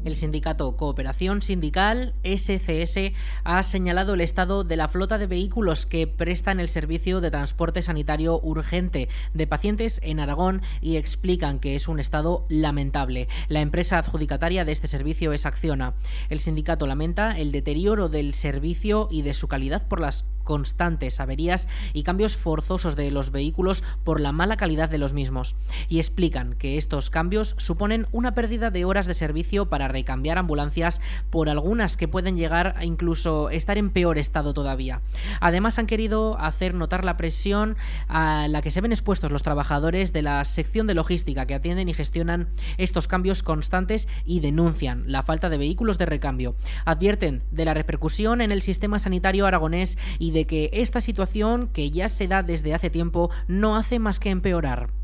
El 0.09 0.15
sindicato 0.15 0.75
Cooperación 0.75 1.43
Sindical, 1.43 2.15
SCS, 2.23 3.13
ha 3.43 3.61
señalado 3.61 4.15
el 4.15 4.21
estado 4.21 4.63
de 4.63 4.75
la 4.75 4.87
flota 4.87 5.19
de 5.19 5.27
vehículos 5.27 5.85
que 5.85 6.07
prestan 6.07 6.59
el 6.59 6.67
servicio 6.67 7.21
de 7.21 7.29
transporte 7.29 7.83
sanitario 7.83 8.39
urgente 8.41 9.07
de 9.35 9.45
pacientes 9.45 10.01
en 10.03 10.19
Aragón 10.19 10.63
y 10.81 10.95
explican 10.95 11.59
que 11.59 11.75
es 11.75 11.87
un 11.87 11.99
estado 11.99 12.47
lamentable. 12.49 13.27
La 13.49 13.61
empresa 13.61 13.99
adjudicataria 13.99 14.65
de 14.65 14.71
este 14.71 14.87
servicio 14.87 15.31
es 15.31 15.45
Acciona. 15.45 15.93
El 16.29 16.39
sindicato 16.39 16.87
lamenta 16.87 17.37
el 17.37 17.51
deterioro 17.51 18.09
del 18.09 18.33
servicio 18.33 19.09
y 19.11 19.21
de 19.21 19.35
su 19.35 19.47
calidad 19.47 19.87
por 19.87 19.99
las 19.99 20.25
constantes 20.49 21.19
averías 21.19 21.67
y 21.93 22.01
cambios 22.01 22.35
forzosos 22.35 22.95
de 22.95 23.11
los 23.11 23.29
vehículos 23.29 23.83
por 24.03 24.19
la 24.19 24.31
mala 24.31 24.57
calidad 24.57 24.89
de 24.89 24.97
los 24.97 25.13
mismos. 25.13 25.55
Y 25.89 25.99
explican 25.99 26.55
que 26.55 26.75
estos 26.75 27.11
cambios 27.11 27.53
suponen 27.59 28.07
una 28.11 28.33
pérdida 28.33 28.71
de 28.71 28.83
horas 28.83 29.05
de 29.05 29.13
servicio 29.13 29.69
para 29.69 29.87
recambiar 29.87 30.39
ambulancias 30.39 31.01
por 31.29 31.49
algunas 31.49 31.97
que 31.97 32.07
pueden 32.07 32.35
llegar 32.35 32.73
a 32.77 32.83
incluso 32.83 33.51
estar 33.51 33.77
en 33.77 33.91
peor 33.91 34.17
estado 34.17 34.55
todavía. 34.55 35.01
Además 35.39 35.77
han 35.77 35.85
querido 35.85 36.39
hacer 36.39 36.73
notar 36.73 37.05
la 37.05 37.15
presión 37.15 37.77
a 38.07 38.47
la 38.47 38.63
que 38.63 38.71
se 38.71 38.81
ven 38.81 38.91
expuestos 38.91 39.31
los 39.31 39.43
trabajadores 39.43 40.13
de 40.13 40.23
la 40.23 40.43
sección 40.45 40.87
de 40.87 40.95
logística 40.95 41.45
que 41.45 41.53
atienden 41.53 41.89
y 41.89 41.93
gestionan 41.93 42.49
estos 42.79 43.07
cambios 43.07 43.43
constantes 43.43 44.07
y 44.25 44.39
denuncian 44.39 45.03
la 45.05 45.21
falta 45.21 45.47
de 45.47 45.59
vehículos 45.59 45.99
de 45.99 46.07
recambio. 46.07 46.55
Advierten 46.85 47.43
de 47.51 47.65
la 47.65 47.75
repercusión 47.75 48.41
en 48.41 48.51
el 48.51 48.63
sistema 48.63 48.97
sanitario 48.97 49.45
aragonés 49.45 49.97
y 50.17 50.31
de 50.31 50.38
que 50.45 50.69
esta 50.73 51.01
situación, 51.01 51.67
que 51.67 51.91
ya 51.91 52.07
se 52.07 52.27
da 52.27 52.43
desde 52.43 52.73
hace 52.73 52.89
tiempo, 52.89 53.29
no 53.47 53.75
hace 53.75 53.99
más 53.99 54.19
que 54.19 54.29
empeorar. 54.29 54.98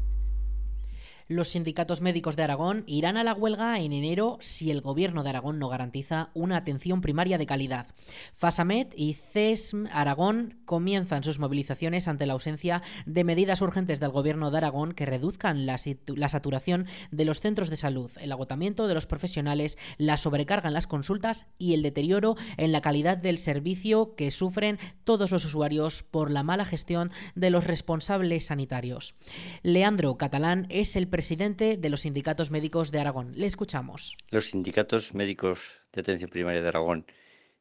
Los 1.27 1.47
sindicatos 1.47 2.01
médicos 2.01 2.35
de 2.35 2.43
Aragón 2.43 2.83
irán 2.85 3.17
a 3.17 3.23
la 3.23 3.33
huelga 3.33 3.79
en 3.79 3.93
enero 3.93 4.37
si 4.41 4.69
el 4.69 4.81
gobierno 4.81 5.23
de 5.23 5.29
Aragón 5.29 5.57
no 5.57 5.69
garantiza 5.69 6.29
una 6.35 6.55
atención 6.55 7.01
primaria 7.01 7.39
de 7.39 7.47
calidad. 7.47 7.87
FASAMED 8.35 8.89
y 8.95 9.13
CESM 9.13 9.87
Aragón 9.91 10.59
comienzan 10.65 11.23
sus 11.23 11.39
movilizaciones 11.39 12.07
ante 12.07 12.27
la 12.27 12.33
ausencia 12.33 12.83
de 13.07 13.23
medidas 13.23 13.61
urgentes 13.61 13.99
del 13.99 14.11
gobierno 14.11 14.51
de 14.51 14.57
Aragón 14.57 14.91
que 14.91 15.07
reduzcan 15.07 15.65
la, 15.65 15.79
saturación 15.79 16.85
de 17.09 17.25
los 17.25 17.41
centros 17.41 17.71
de 17.71 17.75
salud, 17.75 18.11
el 18.19 18.31
agotamiento 18.31 18.87
de 18.87 18.93
los 18.93 19.07
profesionales, 19.07 19.79
la 19.97 20.17
sobrecarga 20.17 20.67
en 20.67 20.75
las 20.75 20.85
consultas 20.85 21.47
y 21.57 21.73
el 21.73 21.81
deterioro 21.81 22.35
en 22.57 22.71
la 22.71 22.81
calidad 22.81 23.17
del 23.17 23.39
servicio 23.39 24.13
que 24.13 24.29
sufren 24.29 24.77
todos 25.03 25.31
los 25.31 25.43
usuarios 25.43 26.03
por 26.03 26.29
la 26.29 26.43
mala 26.43 26.65
gestión 26.65 27.09
de 27.33 27.49
los 27.49 27.63
responsables 27.63 28.45
sanitarios. 28.45 29.15
Leandro 29.63 30.17
Catalán 30.17 30.67
es 30.69 30.95
el 30.95 31.14
presidente 31.15 31.77
de 31.77 31.89
los 31.89 32.01
sindicatos 32.01 32.51
médicos 32.51 32.91
de 32.91 32.99
Aragón. 32.99 33.31
Le 33.35 33.45
escuchamos. 33.45 34.17
Los 34.31 34.49
sindicatos 34.49 35.13
médicos 35.13 35.79
de 35.93 36.01
atención 36.01 36.29
primaria 36.29 36.61
de 36.61 36.67
Aragón 36.67 37.05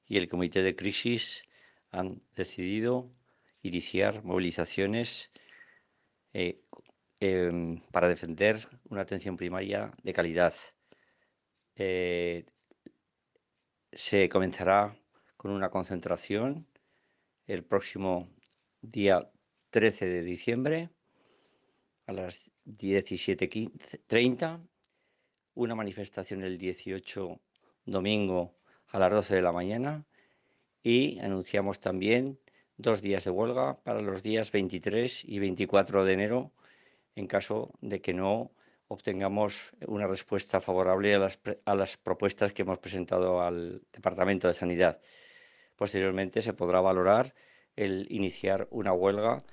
y 0.09 0.17
el 0.17 0.29
Comité 0.29 0.65
de 0.65 0.75
Crisis 0.75 1.45
han 1.93 2.21
decidido 2.35 3.13
iniciar 3.63 4.25
movilizaciones 4.25 5.31
eh, 6.33 6.65
em, 7.21 7.81
para 7.93 8.09
defender 8.09 8.57
una 8.91 9.03
atención 9.03 9.37
primaria 9.37 9.93
de 10.03 10.13
calidad. 10.13 10.55
Eh, 11.77 12.47
se 13.93 14.29
comenzará 14.29 14.99
con 15.37 15.53
una 15.53 15.71
concentración 15.71 16.67
el 17.47 17.63
próximo 17.63 18.29
día 18.83 19.31
13 19.71 20.09
de 20.09 20.23
diciembre 20.25 20.91
a 22.07 22.13
las 22.13 22.51
17.30, 22.67 24.67
una 25.55 25.75
manifestación 25.75 26.43
el 26.43 26.59
18 26.59 27.41
domingo 27.87 28.55
a 28.89 28.99
las 28.99 29.13
12 29.13 29.37
de 29.37 29.43
la 29.43 29.53
mañana 29.53 30.05
y 30.83 31.19
anunciamos 31.21 31.81
también 31.81 32.39
dos 32.77 33.03
días 33.03 33.25
de 33.25 33.31
huelga 33.31 33.83
para 33.83 34.01
los 34.01 34.23
días 34.23 34.53
23 34.53 35.25
y 35.25 35.39
24 35.39 36.05
de 36.05 36.13
enero 36.13 36.53
en 37.15 37.27
caso 37.27 37.73
de 37.81 38.01
que 38.01 38.13
no 38.13 38.51
obtengamos 38.89 39.73
una 39.87 40.07
respuesta 40.07 40.61
favorable 40.61 41.15
a 41.15 41.19
las, 41.19 41.39
a 41.65 41.75
las 41.75 41.97
propuestas 41.97 42.53
que 42.53 42.63
hemos 42.63 42.79
presentado 42.79 43.41
al 43.41 43.83
Departamento 43.93 44.49
de 44.49 44.55
Sanidad. 44.55 45.01
Posteriormente 45.77 46.43
se 46.43 46.53
podrá 46.53 46.81
valorar 46.81 47.35
el 47.77 48.07
iniciar 48.11 48.69
una 48.71 48.93
huelga 48.93 49.45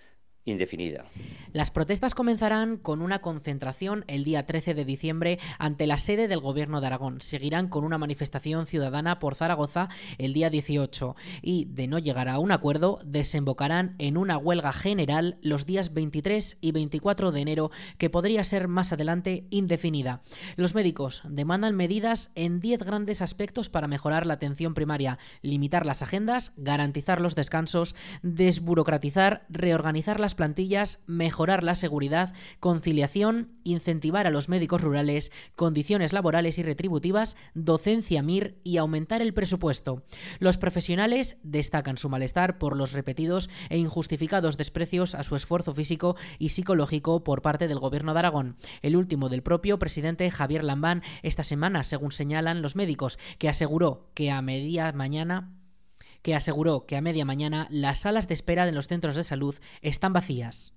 indefinida. 0.45 1.05
Las 1.53 1.69
protestas 1.69 2.15
comenzarán 2.15 2.77
con 2.77 3.01
una 3.01 3.19
concentración 3.19 4.05
el 4.07 4.23
día 4.23 4.45
13 4.45 4.73
de 4.73 4.85
diciembre 4.85 5.39
ante 5.59 5.85
la 5.85 5.97
sede 5.97 6.27
del 6.27 6.39
Gobierno 6.39 6.81
de 6.81 6.87
Aragón. 6.87 7.21
Seguirán 7.21 7.67
con 7.67 7.83
una 7.83 7.97
manifestación 7.97 8.65
ciudadana 8.65 9.19
por 9.19 9.35
Zaragoza 9.35 9.89
el 10.17 10.33
día 10.33 10.49
18 10.49 11.15
y, 11.41 11.65
de 11.65 11.87
no 11.87 11.99
llegar 11.99 12.29
a 12.29 12.39
un 12.39 12.51
acuerdo, 12.51 12.99
desembocarán 13.05 13.95
en 13.99 14.17
una 14.17 14.37
huelga 14.37 14.71
general 14.71 15.37
los 15.41 15.65
días 15.65 15.93
23 15.93 16.57
y 16.61 16.71
24 16.71 17.31
de 17.31 17.41
enero 17.41 17.71
que 17.97 18.09
podría 18.09 18.43
ser 18.43 18.67
más 18.67 18.93
adelante 18.93 19.45
indefinida. 19.49 20.21
Los 20.55 20.73
médicos 20.73 21.21
demandan 21.27 21.75
medidas 21.75 22.31
en 22.35 22.59
10 22.59 22.79
grandes 22.83 23.21
aspectos 23.21 23.69
para 23.69 23.87
mejorar 23.87 24.25
la 24.25 24.35
atención 24.35 24.73
primaria, 24.73 25.19
limitar 25.41 25.85
las 25.85 26.01
agendas, 26.01 26.53
garantizar 26.55 27.21
los 27.21 27.35
descansos, 27.35 27.95
desburocratizar, 28.21 29.45
reorganizar 29.49 30.19
las 30.19 30.30
plantillas, 30.35 30.99
mejorar 31.05 31.63
la 31.63 31.75
seguridad, 31.75 32.33
conciliación, 32.59 33.51
incentivar 33.63 34.27
a 34.27 34.31
los 34.31 34.49
médicos 34.49 34.81
rurales, 34.81 35.31
condiciones 35.55 36.13
laborales 36.13 36.57
y 36.57 36.63
retributivas, 36.63 37.35
docencia 37.53 38.23
MIR 38.23 38.59
y 38.63 38.77
aumentar 38.77 39.21
el 39.21 39.33
presupuesto. 39.33 40.03
Los 40.39 40.57
profesionales 40.57 41.37
destacan 41.43 41.97
su 41.97 42.09
malestar 42.09 42.57
por 42.57 42.77
los 42.77 42.91
repetidos 42.91 43.49
e 43.69 43.77
injustificados 43.77 44.57
desprecios 44.57 45.15
a 45.15 45.23
su 45.23 45.35
esfuerzo 45.35 45.73
físico 45.73 46.15
y 46.39 46.49
psicológico 46.49 47.23
por 47.23 47.41
parte 47.41 47.67
del 47.67 47.79
Gobierno 47.79 48.13
de 48.13 48.19
Aragón, 48.19 48.57
el 48.81 48.95
último 48.95 49.29
del 49.29 49.43
propio 49.43 49.79
presidente 49.79 50.29
Javier 50.31 50.63
Lambán 50.63 51.03
esta 51.23 51.43
semana, 51.43 51.83
según 51.83 52.11
señalan 52.11 52.61
los 52.61 52.75
médicos, 52.75 53.19
que 53.37 53.49
aseguró 53.49 54.09
que 54.13 54.31
a 54.31 54.41
media 54.41 54.91
mañana 54.91 55.60
que 56.21 56.35
aseguró 56.35 56.85
que 56.85 56.97
a 56.97 57.01
media 57.01 57.25
mañana 57.25 57.67
las 57.69 57.99
salas 57.99 58.27
de 58.27 58.33
espera 58.33 58.65
de 58.65 58.71
los 58.71 58.87
centros 58.87 59.15
de 59.15 59.23
salud 59.23 59.55
están 59.81 60.13
vacías. 60.13 60.73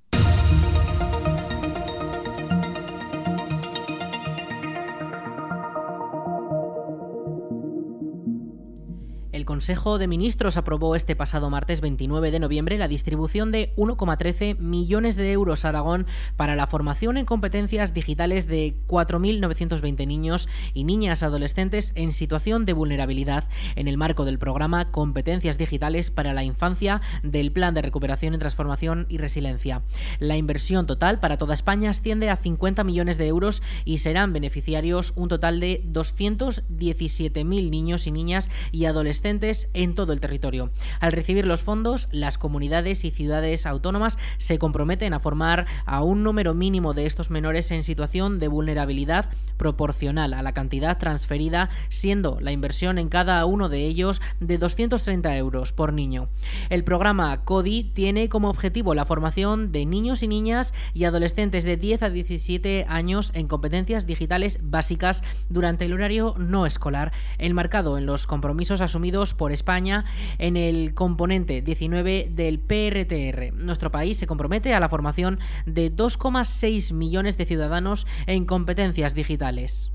El 9.44 9.46
Consejo 9.46 9.98
de 9.98 10.08
Ministros 10.08 10.56
aprobó 10.56 10.96
este 10.96 11.16
pasado 11.16 11.50
martes 11.50 11.82
29 11.82 12.30
de 12.30 12.38
noviembre 12.38 12.78
la 12.78 12.88
distribución 12.88 13.52
de 13.52 13.74
1,13 13.76 14.56
millones 14.56 15.16
de 15.16 15.32
euros 15.32 15.66
a 15.66 15.68
Aragón 15.68 16.06
para 16.36 16.56
la 16.56 16.66
formación 16.66 17.18
en 17.18 17.26
competencias 17.26 17.92
digitales 17.92 18.46
de 18.46 18.74
4.920 18.88 20.06
niños 20.06 20.48
y 20.72 20.84
niñas 20.84 21.22
adolescentes 21.22 21.92
en 21.94 22.12
situación 22.12 22.64
de 22.64 22.72
vulnerabilidad 22.72 23.44
en 23.76 23.86
el 23.86 23.98
marco 23.98 24.24
del 24.24 24.38
programa 24.38 24.90
Competencias 24.90 25.58
Digitales 25.58 26.10
para 26.10 26.32
la 26.32 26.42
Infancia 26.42 27.02
del 27.22 27.52
Plan 27.52 27.74
de 27.74 27.82
Recuperación 27.82 28.32
y 28.32 28.38
Transformación 28.38 29.04
y 29.10 29.18
Resiliencia. 29.18 29.82
La 30.20 30.38
inversión 30.38 30.86
total 30.86 31.20
para 31.20 31.36
toda 31.36 31.52
España 31.52 31.90
asciende 31.90 32.30
a 32.30 32.36
50 32.36 32.82
millones 32.82 33.18
de 33.18 33.26
euros 33.26 33.62
y 33.84 33.98
serán 33.98 34.32
beneficiarios 34.32 35.12
un 35.16 35.28
total 35.28 35.60
de 35.60 35.84
217.000 35.92 37.44
niños 37.68 38.06
y 38.06 38.10
niñas 38.10 38.48
y 38.72 38.86
adolescentes 38.86 39.34
en 39.73 39.95
todo 39.95 40.12
el 40.12 40.21
territorio. 40.21 40.71
Al 41.00 41.12
recibir 41.12 41.45
los 41.45 41.62
fondos, 41.62 42.09
las 42.12 42.38
comunidades 42.38 43.05
y 43.05 43.11
ciudades 43.11 43.67
autónomas 43.67 44.17
se 44.38 44.59
comprometen 44.59 45.12
a 45.12 45.19
formar 45.19 45.67
a 45.87 46.03
un 46.03 46.23
número 46.23 46.55
mínimo 46.55 46.95
de 46.95 47.07
estos 47.07 47.31
menores 47.31 47.71
en 47.73 47.83
situación 47.83 48.38
de 48.38 48.49
vulnerabilidad 48.49 49.29
proporcional 49.57 50.35
a 50.35 50.43
la 50.43 50.53
cantidad 50.53 50.99
transferida, 50.99 51.69
siendo 51.88 52.38
la 52.41 52.53
inversión 52.53 52.99
en 52.99 53.09
cada 53.09 53.45
uno 53.45 53.69
de 53.69 53.85
ellos 53.85 54.23
de 54.38 54.59
230 54.59 55.37
euros 55.37 55.73
por 55.73 55.93
niño. 55.93 56.29
El 56.71 56.85
programa 56.85 57.45
CODI 57.45 57.85
tiene 57.93 58.29
como 58.29 58.50
objetivo 58.50 58.95
la 58.95 59.05
formación 59.05 59.73
de 59.73 59.85
niños 59.85 60.23
y 60.23 60.29
niñas 60.29 60.75
y 60.93 61.05
adolescentes 61.05 61.64
de 61.64 61.76
10 61.76 62.05
a 62.05 62.11
17 62.11 62.87
años 62.88 63.33
en 63.35 63.49
competencias 63.49 64.07
digitales 64.07 64.61
básicas 64.62 65.25
durante 65.49 65.87
el 65.87 65.93
horario 65.93 66.35
no 66.38 66.67
escolar, 66.67 67.12
enmarcado 67.38 67.99
en 67.99 68.07
los 68.07 68.26
compromisos 68.26 68.81
asumidos 68.81 69.24
por 69.33 69.52
España 69.52 70.04
en 70.37 70.59
el 70.59 70.93
componente 70.93 71.62
19 71.62 72.28
del 72.31 72.61
PRTR. 72.61 73.54
Nuestro 73.54 73.90
país 73.90 74.19
se 74.19 74.26
compromete 74.26 74.75
a 74.75 74.81
la 74.81 74.90
formación 74.90 75.38
de 75.64 75.90
2,6 75.90 76.93
millones 76.93 77.38
de 77.38 77.47
ciudadanos 77.47 78.07
en 78.26 78.45
competencias 78.45 79.14
digitales. 79.14 79.95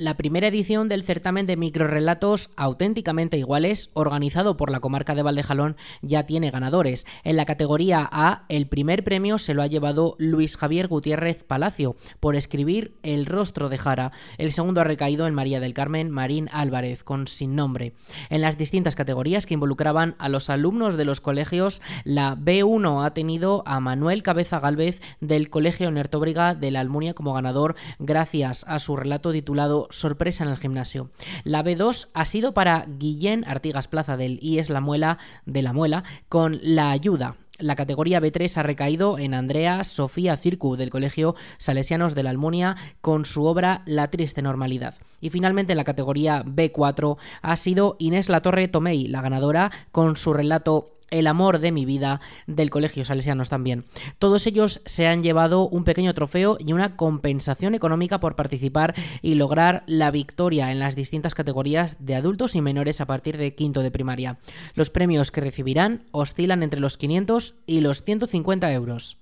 La 0.00 0.16
primera 0.16 0.48
edición 0.48 0.88
del 0.88 1.02
certamen 1.02 1.44
de 1.44 1.58
microrelatos 1.58 2.48
auténticamente 2.56 3.36
iguales, 3.36 3.90
organizado 3.92 4.56
por 4.56 4.70
la 4.70 4.80
comarca 4.80 5.14
de 5.14 5.22
Valdejalón, 5.22 5.76
ya 6.00 6.24
tiene 6.24 6.50
ganadores. 6.50 7.06
En 7.22 7.36
la 7.36 7.44
categoría 7.44 8.08
A, 8.10 8.46
el 8.48 8.66
primer 8.66 9.04
premio 9.04 9.38
se 9.38 9.52
lo 9.52 9.60
ha 9.60 9.66
llevado 9.66 10.16
Luis 10.18 10.56
Javier 10.56 10.88
Gutiérrez 10.88 11.44
Palacio 11.44 11.96
por 12.18 12.34
escribir 12.34 12.94
El 13.02 13.26
rostro 13.26 13.68
de 13.68 13.76
Jara. 13.76 14.12
El 14.38 14.52
segundo 14.52 14.80
ha 14.80 14.84
recaído 14.84 15.26
en 15.26 15.34
María 15.34 15.60
del 15.60 15.74
Carmen 15.74 16.10
Marín 16.10 16.48
Álvarez, 16.50 17.04
con 17.04 17.28
sin 17.28 17.54
nombre. 17.54 17.92
En 18.30 18.40
las 18.40 18.56
distintas 18.56 18.94
categorías 18.94 19.44
que 19.44 19.52
involucraban 19.52 20.16
a 20.18 20.30
los 20.30 20.48
alumnos 20.48 20.96
de 20.96 21.04
los 21.04 21.20
colegios, 21.20 21.82
la 22.04 22.36
B1 22.36 23.04
ha 23.04 23.12
tenido 23.12 23.62
a 23.66 23.80
Manuel 23.80 24.22
Cabeza 24.22 24.60
Galvez 24.60 25.02
del 25.20 25.50
Colegio 25.50 25.90
Nertóbriga 25.90 26.54
de 26.54 26.70
la 26.70 26.80
Almunia 26.80 27.12
como 27.12 27.34
ganador 27.34 27.76
gracias 27.98 28.64
a 28.66 28.78
su 28.78 28.96
relato 28.96 29.30
titulado 29.32 29.88
sorpresa 29.90 30.44
en 30.44 30.50
el 30.50 30.56
gimnasio. 30.56 31.10
La 31.44 31.62
B2 31.62 32.08
ha 32.14 32.24
sido 32.24 32.54
para 32.54 32.86
Guillén 32.86 33.44
Artigas 33.46 33.88
Plaza 33.88 34.16
del 34.16 34.38
IES 34.42 34.70
La 34.70 34.80
Muela 34.80 35.18
de 35.46 35.62
La 35.62 35.72
Muela 35.72 36.04
con 36.28 36.58
La 36.62 36.90
Ayuda. 36.90 37.36
La 37.60 37.76
categoría 37.76 38.20
B3 38.20 38.56
ha 38.56 38.62
recaído 38.62 39.18
en 39.18 39.34
Andrea 39.34 39.84
Sofía 39.84 40.36
Circu 40.38 40.76
del 40.76 40.88
Colegio 40.88 41.34
Salesianos 41.58 42.14
de 42.14 42.22
la 42.22 42.30
Almunia 42.30 42.76
con 43.02 43.26
su 43.26 43.44
obra 43.44 43.82
La 43.84 44.08
triste 44.08 44.40
normalidad. 44.40 44.94
Y 45.20 45.28
finalmente 45.28 45.74
en 45.74 45.76
la 45.76 45.84
categoría 45.84 46.42
B4 46.42 47.18
ha 47.42 47.56
sido 47.56 47.96
Inés 47.98 48.30
Latorre 48.30 48.68
Tomei, 48.68 49.08
la 49.08 49.20
ganadora, 49.20 49.70
con 49.92 50.16
su 50.16 50.32
relato 50.32 50.99
el 51.10 51.26
amor 51.26 51.58
de 51.58 51.72
mi 51.72 51.84
vida 51.84 52.20
del 52.46 52.70
Colegio 52.70 53.04
Salesianos 53.04 53.48
también. 53.48 53.84
Todos 54.18 54.46
ellos 54.46 54.80
se 54.86 55.06
han 55.06 55.22
llevado 55.22 55.68
un 55.68 55.84
pequeño 55.84 56.14
trofeo 56.14 56.56
y 56.58 56.72
una 56.72 56.96
compensación 56.96 57.74
económica 57.74 58.20
por 58.20 58.36
participar 58.36 58.94
y 59.22 59.34
lograr 59.34 59.84
la 59.86 60.10
victoria 60.10 60.72
en 60.72 60.78
las 60.78 60.96
distintas 60.96 61.34
categorías 61.34 61.96
de 61.98 62.14
adultos 62.14 62.54
y 62.54 62.60
menores 62.60 63.00
a 63.00 63.06
partir 63.06 63.36
de 63.36 63.54
quinto 63.54 63.82
de 63.82 63.90
primaria. 63.90 64.38
Los 64.74 64.90
premios 64.90 65.30
que 65.30 65.40
recibirán 65.40 66.04
oscilan 66.12 66.62
entre 66.62 66.80
los 66.80 66.96
500 66.96 67.54
y 67.66 67.80
los 67.80 68.02
150 68.02 68.72
euros. 68.72 69.19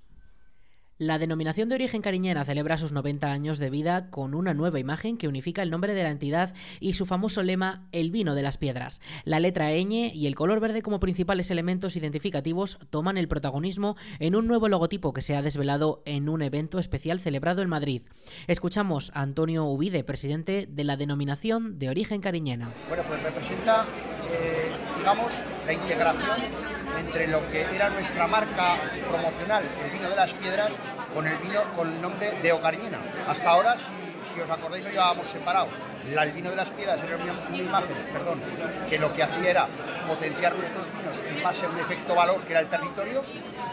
La 1.01 1.17
denominación 1.17 1.69
de 1.69 1.75
origen 1.75 2.01
cariñena 2.01 2.43
celebra 2.43 2.77
sus 2.77 2.91
90 2.91 3.31
años 3.31 3.57
de 3.57 3.69
vida 3.69 4.09
con 4.09 4.33
una 4.35 4.53
nueva 4.53 4.81
imagen 4.81 5.15
que 5.15 5.29
unifica 5.29 5.63
el 5.63 5.69
nombre 5.69 5.93
de 5.93 6.03
la 6.03 6.09
entidad 6.09 6.53
y 6.81 6.91
su 6.91 7.05
famoso 7.05 7.41
lema 7.41 7.87
El 7.93 8.11
vino 8.11 8.35
de 8.35 8.41
las 8.41 8.57
piedras. 8.57 8.99
La 9.23 9.39
letra 9.39 9.71
ñ 9.71 10.11
y 10.13 10.27
el 10.27 10.35
color 10.35 10.59
verde 10.59 10.81
como 10.81 10.99
principales 10.99 11.51
elementos 11.51 11.95
identificativos 11.95 12.79
toman 12.89 13.17
el 13.17 13.29
protagonismo 13.29 13.95
en 14.19 14.35
un 14.35 14.45
nuevo 14.45 14.67
logotipo 14.67 15.13
que 15.13 15.21
se 15.21 15.37
ha 15.37 15.41
desvelado 15.41 16.03
en 16.05 16.27
un 16.27 16.41
evento 16.41 16.79
especial 16.79 17.21
celebrado 17.21 17.61
en 17.61 17.69
Madrid. 17.69 18.01
Escuchamos 18.47 19.13
a 19.13 19.21
Antonio 19.21 19.63
Ubide, 19.63 20.03
presidente 20.03 20.67
de 20.69 20.83
la 20.83 20.97
denominación 20.97 21.79
de 21.79 21.87
origen 21.87 22.19
cariñena. 22.19 22.73
Bueno, 22.89 23.03
pues 23.07 23.23
representa, 23.23 23.85
eh, 24.33 24.73
digamos, 24.97 25.31
la 25.65 25.71
integración 25.71 26.68
entre 26.99 27.27
lo 27.27 27.47
que 27.49 27.61
era 27.61 27.89
nuestra 27.89 28.27
marca 28.27 28.77
promocional, 29.07 29.63
el 29.83 29.91
vino 29.91 30.09
de 30.09 30.15
las 30.15 30.33
piedras, 30.33 30.71
con 31.13 31.25
el 31.25 31.37
vino 31.37 31.61
con 31.75 31.87
el 31.87 32.01
nombre 32.01 32.31
de 32.41 32.51
Ocariñena. 32.51 32.99
Hasta 33.27 33.49
ahora, 33.49 33.75
si, 33.77 34.39
os 34.39 34.49
acordáis, 34.49 34.83
lo 34.83 34.91
llevábamos 34.91 35.27
separado. 35.29 35.69
el 36.05 36.31
vino 36.31 36.49
de 36.49 36.55
las 36.55 36.69
piedras 36.69 36.99
era 37.03 37.17
una, 37.17 37.57
imagen, 37.57 37.97
perdón, 38.13 38.41
que 38.89 38.99
lo 38.99 39.13
que 39.13 39.23
hacía 39.23 39.49
era 39.49 39.67
potenciar 40.07 40.55
nuestros 40.55 40.91
vinos 40.97 41.23
en 41.27 41.43
base 41.43 41.65
a 41.65 41.69
un 41.69 41.79
efecto 41.79 42.15
valor 42.15 42.41
que 42.41 42.51
era 42.51 42.61
el 42.61 42.67
territorio, 42.67 43.23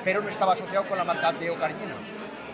pero 0.04 0.22
no 0.22 0.28
estaba 0.28 0.54
asociado 0.54 0.86
con 0.86 0.98
la 0.98 1.04
marca 1.04 1.32
de 1.32 1.50
Ocariñena. 1.50 1.94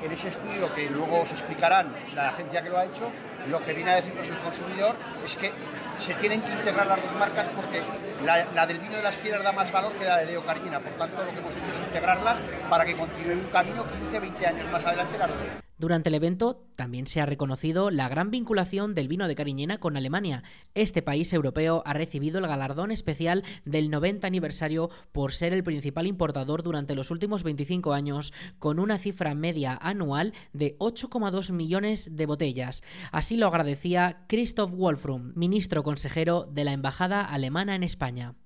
En 0.02 0.10
ese 0.10 0.28
estudio 0.28 0.74
que 0.74 0.90
luego 0.90 1.20
os 1.20 1.30
explicarán 1.30 1.94
la 2.14 2.30
agencia 2.30 2.62
que 2.62 2.70
lo 2.70 2.78
ha 2.78 2.84
hecho, 2.84 3.12
lo 3.46 3.60
que 3.64 3.72
viene 3.72 3.92
a 3.92 3.96
decirnos 3.96 4.28
el 4.28 4.38
consumidor 4.38 4.96
es 5.24 5.36
que 5.36 5.52
se 5.96 6.14
tienen 6.14 6.40
que 6.42 6.52
integrar 6.52 6.86
las 6.86 7.02
dos 7.02 7.14
marcas 7.16 7.48
porque 7.50 7.82
la, 8.24 8.66
del 8.66 8.78
vino 8.78 8.96
de 8.96 9.02
las 9.02 9.16
piedras 9.16 9.44
da 9.44 9.52
más 9.52 9.70
valor 9.72 9.92
que 9.94 10.04
la 10.04 10.18
de 10.18 10.26
Deo 10.26 10.44
Carigina. 10.44 10.80
Por 10.80 10.92
tanto, 10.92 11.24
lo 11.24 11.32
que 11.32 11.38
hemos 11.38 11.56
hecho 11.56 11.72
es 11.72 11.78
integrarlas 11.78 12.36
para 12.68 12.84
que 12.84 12.96
continúen 12.96 13.40
un 13.40 13.50
camino 13.50 13.84
15, 13.84 14.20
20 14.20 14.46
años 14.46 14.72
más 14.72 14.84
adelante 14.84 15.18
las 15.18 15.28
dos. 15.28 15.38
Durante 15.82 16.10
el 16.10 16.14
evento 16.14 16.64
también 16.76 17.08
se 17.08 17.20
ha 17.20 17.26
reconocido 17.26 17.90
la 17.90 18.08
gran 18.08 18.30
vinculación 18.30 18.94
del 18.94 19.08
vino 19.08 19.26
de 19.26 19.34
Cariñena 19.34 19.78
con 19.78 19.96
Alemania. 19.96 20.44
Este 20.76 21.02
país 21.02 21.32
europeo 21.32 21.82
ha 21.84 21.92
recibido 21.92 22.38
el 22.38 22.46
galardón 22.46 22.92
especial 22.92 23.42
del 23.64 23.90
90 23.90 24.24
aniversario 24.24 24.90
por 25.10 25.32
ser 25.32 25.52
el 25.52 25.64
principal 25.64 26.06
importador 26.06 26.62
durante 26.62 26.94
los 26.94 27.10
últimos 27.10 27.42
25 27.42 27.94
años, 27.94 28.32
con 28.60 28.78
una 28.78 28.96
cifra 28.96 29.34
media 29.34 29.76
anual 29.82 30.34
de 30.52 30.78
8,2 30.78 31.50
millones 31.50 32.10
de 32.12 32.26
botellas. 32.26 32.84
Así 33.10 33.36
lo 33.36 33.48
agradecía 33.48 34.24
Christoph 34.28 34.70
Wolfrum, 34.70 35.32
ministro 35.34 35.82
consejero 35.82 36.48
de 36.48 36.62
la 36.62 36.74
Embajada 36.74 37.22
Alemana 37.24 37.74
en 37.74 37.82
España. 37.82 38.36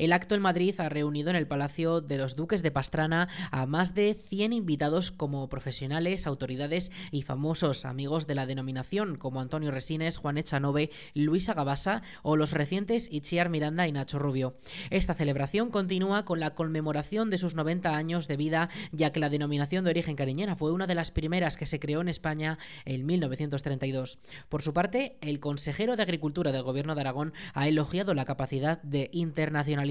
El 0.00 0.14
acto 0.14 0.34
en 0.34 0.40
Madrid 0.40 0.74
ha 0.78 0.88
reunido 0.88 1.28
en 1.28 1.36
el 1.36 1.46
Palacio 1.46 2.00
de 2.00 2.16
los 2.16 2.34
Duques 2.34 2.62
de 2.62 2.70
Pastrana 2.70 3.28
a 3.50 3.66
más 3.66 3.94
de 3.94 4.14
100 4.14 4.54
invitados 4.54 5.10
como 5.10 5.46
profesionales, 5.50 6.26
autoridades 6.26 6.90
y 7.10 7.20
famosos 7.20 7.84
amigos 7.84 8.26
de 8.26 8.34
la 8.34 8.46
denominación, 8.46 9.16
como 9.16 9.42
Antonio 9.42 9.70
Resines, 9.70 10.16
Juan 10.16 10.38
Echanove, 10.38 10.88
Luisa 11.12 11.52
Gabasa 11.52 12.00
o 12.22 12.36
los 12.36 12.52
recientes 12.52 13.12
Itziar 13.12 13.50
Miranda 13.50 13.86
y 13.86 13.92
Nacho 13.92 14.18
Rubio. 14.18 14.56
Esta 14.88 15.12
celebración 15.12 15.68
continúa 15.68 16.24
con 16.24 16.40
la 16.40 16.54
conmemoración 16.54 17.28
de 17.28 17.36
sus 17.36 17.54
90 17.54 17.94
años 17.94 18.26
de 18.26 18.38
vida, 18.38 18.70
ya 18.92 19.12
que 19.12 19.20
la 19.20 19.28
denominación 19.28 19.84
de 19.84 19.90
origen 19.90 20.16
cariñena 20.16 20.56
fue 20.56 20.72
una 20.72 20.86
de 20.86 20.94
las 20.94 21.10
primeras 21.10 21.58
que 21.58 21.66
se 21.66 21.78
creó 21.78 22.00
en 22.00 22.08
España 22.08 22.56
en 22.86 23.04
1932. 23.04 24.18
Por 24.48 24.62
su 24.62 24.72
parte, 24.72 25.18
el 25.20 25.40
consejero 25.40 25.94
de 25.96 26.04
Agricultura 26.04 26.52
del 26.52 26.62
Gobierno 26.62 26.94
de 26.94 27.02
Aragón 27.02 27.34
ha 27.52 27.68
elogiado 27.68 28.14
la 28.14 28.24
capacidad 28.24 28.80
de 28.80 29.10
internacionalización 29.12 29.89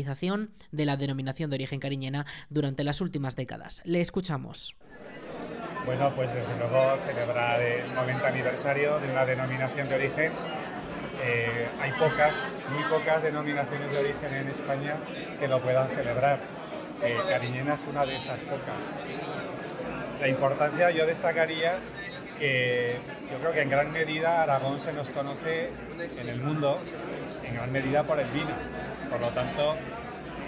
de 0.72 0.86
la 0.86 0.98
denominación 0.98 1.50
de 1.50 1.56
origen 1.56 1.80
cariñena 1.80 2.26
durante 2.50 2.84
las 2.84 3.02
últimas 3.02 3.36
décadas. 3.36 3.82
Le 3.86 4.02
escuchamos. 4.02 4.76
Bueno, 5.86 6.12
pues 6.16 6.34
desde 6.34 6.58
luego 6.58 6.98
celebrar 6.98 7.62
el 7.62 7.94
90 7.94 8.28
aniversario 8.28 9.00
de 9.00 9.12
una 9.12 9.26
denominación 9.26 9.90
de 9.90 9.96
origen. 9.96 10.32
Eh, 11.22 11.68
hay 11.82 11.92
pocas, 11.94 12.48
muy 12.72 12.84
pocas 12.84 13.24
denominaciones 13.24 13.92
de 13.92 13.98
origen 13.98 14.34
en 14.34 14.48
España 14.48 14.98
que 15.40 15.48
lo 15.48 15.62
puedan 15.62 15.90
celebrar. 15.90 16.40
Eh, 17.04 17.18
cariñena 17.28 17.76
es 17.76 17.86
una 17.88 18.06
de 18.06 18.16
esas 18.16 18.40
pocas. 18.42 18.84
La 20.20 20.28
importancia 20.28 20.92
yo 20.92 21.06
destacaría 21.06 21.80
que 22.38 22.98
yo 23.32 23.38
creo 23.40 23.52
que 23.52 23.62
en 23.62 23.70
gran 23.70 23.92
medida 23.92 24.44
Aragón 24.44 24.80
se 24.82 24.94
nos 24.94 25.10
conoce 25.10 25.72
en 26.22 26.30
el 26.30 26.42
mundo, 26.42 26.80
en 27.44 27.56
gran 27.56 27.72
medida 27.72 28.04
por 28.04 28.20
el 28.20 28.30
vino 28.30 28.56
por 29.10 29.20
lo 29.20 29.30
tanto, 29.30 29.76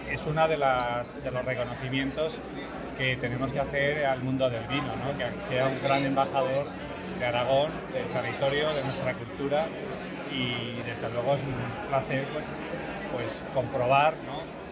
es 0.10 0.26
uno 0.26 0.48
de, 0.48 0.58
de 0.58 1.32
los 1.32 1.46
reconocimientos 1.46 2.40
que 2.98 3.16
tenemos 3.18 3.52
que 3.52 3.60
hacer 3.60 4.06
al 4.06 4.22
mundo 4.22 4.50
del 4.50 4.64
vino, 4.68 4.94
que 5.18 5.42
sea 5.42 5.68
un 5.68 5.82
gran 5.82 6.04
embajador 6.04 6.68
de 7.18 7.26
Aragón, 7.26 7.72
del 7.94 8.08
territorio, 8.08 8.72
de 8.74 8.84
nuestra 8.84 9.14
cultura 9.14 9.68
y 10.32 10.76
desde 10.86 11.10
luego 11.12 11.36
es 11.36 11.42
un 11.42 11.88
placer 11.88 12.28
pues, 12.32 12.56
pues 13.12 13.46
comprobar 13.54 14.14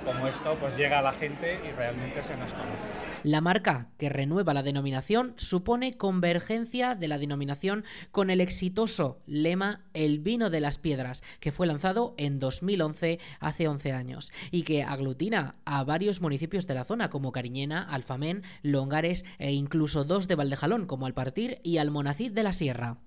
cómo 0.09 0.27
esto 0.27 0.57
pues 0.59 0.75
llega 0.75 0.99
a 0.99 1.01
la 1.03 1.11
gente 1.11 1.59
y 1.67 1.71
realmente 1.71 2.23
se 2.23 2.35
nos 2.35 2.51
conoce. 2.53 2.87
La 3.23 3.41
marca 3.41 3.89
que 3.97 4.09
renueva 4.09 4.55
la 4.55 4.63
denominación 4.63 5.33
supone 5.37 5.97
convergencia 5.97 6.95
de 6.95 7.07
la 7.07 7.19
denominación 7.19 7.83
con 8.11 8.29
el 8.29 8.41
exitoso 8.41 9.19
lema 9.27 9.81
El 9.93 10.19
vino 10.19 10.49
de 10.49 10.61
las 10.61 10.79
piedras, 10.79 11.21
que 11.39 11.51
fue 11.51 11.67
lanzado 11.67 12.15
en 12.17 12.39
2011, 12.39 13.19
hace 13.39 13.67
11 13.67 13.91
años, 13.91 14.31
y 14.49 14.63
que 14.63 14.83
aglutina 14.83 15.55
a 15.65 15.83
varios 15.83 16.21
municipios 16.21 16.65
de 16.65 16.73
la 16.73 16.85
zona 16.85 17.09
como 17.09 17.31
Cariñena, 17.31 17.83
Alfamén, 17.83 18.43
Longares 18.63 19.25
e 19.37 19.51
incluso 19.51 20.05
dos 20.05 20.27
de 20.27 20.35
Valdejalón 20.35 20.87
como 20.87 21.05
Alpartir 21.05 21.59
y 21.63 21.77
Almonacid 21.77 22.31
de 22.31 22.43
la 22.43 22.53
Sierra. 22.53 22.97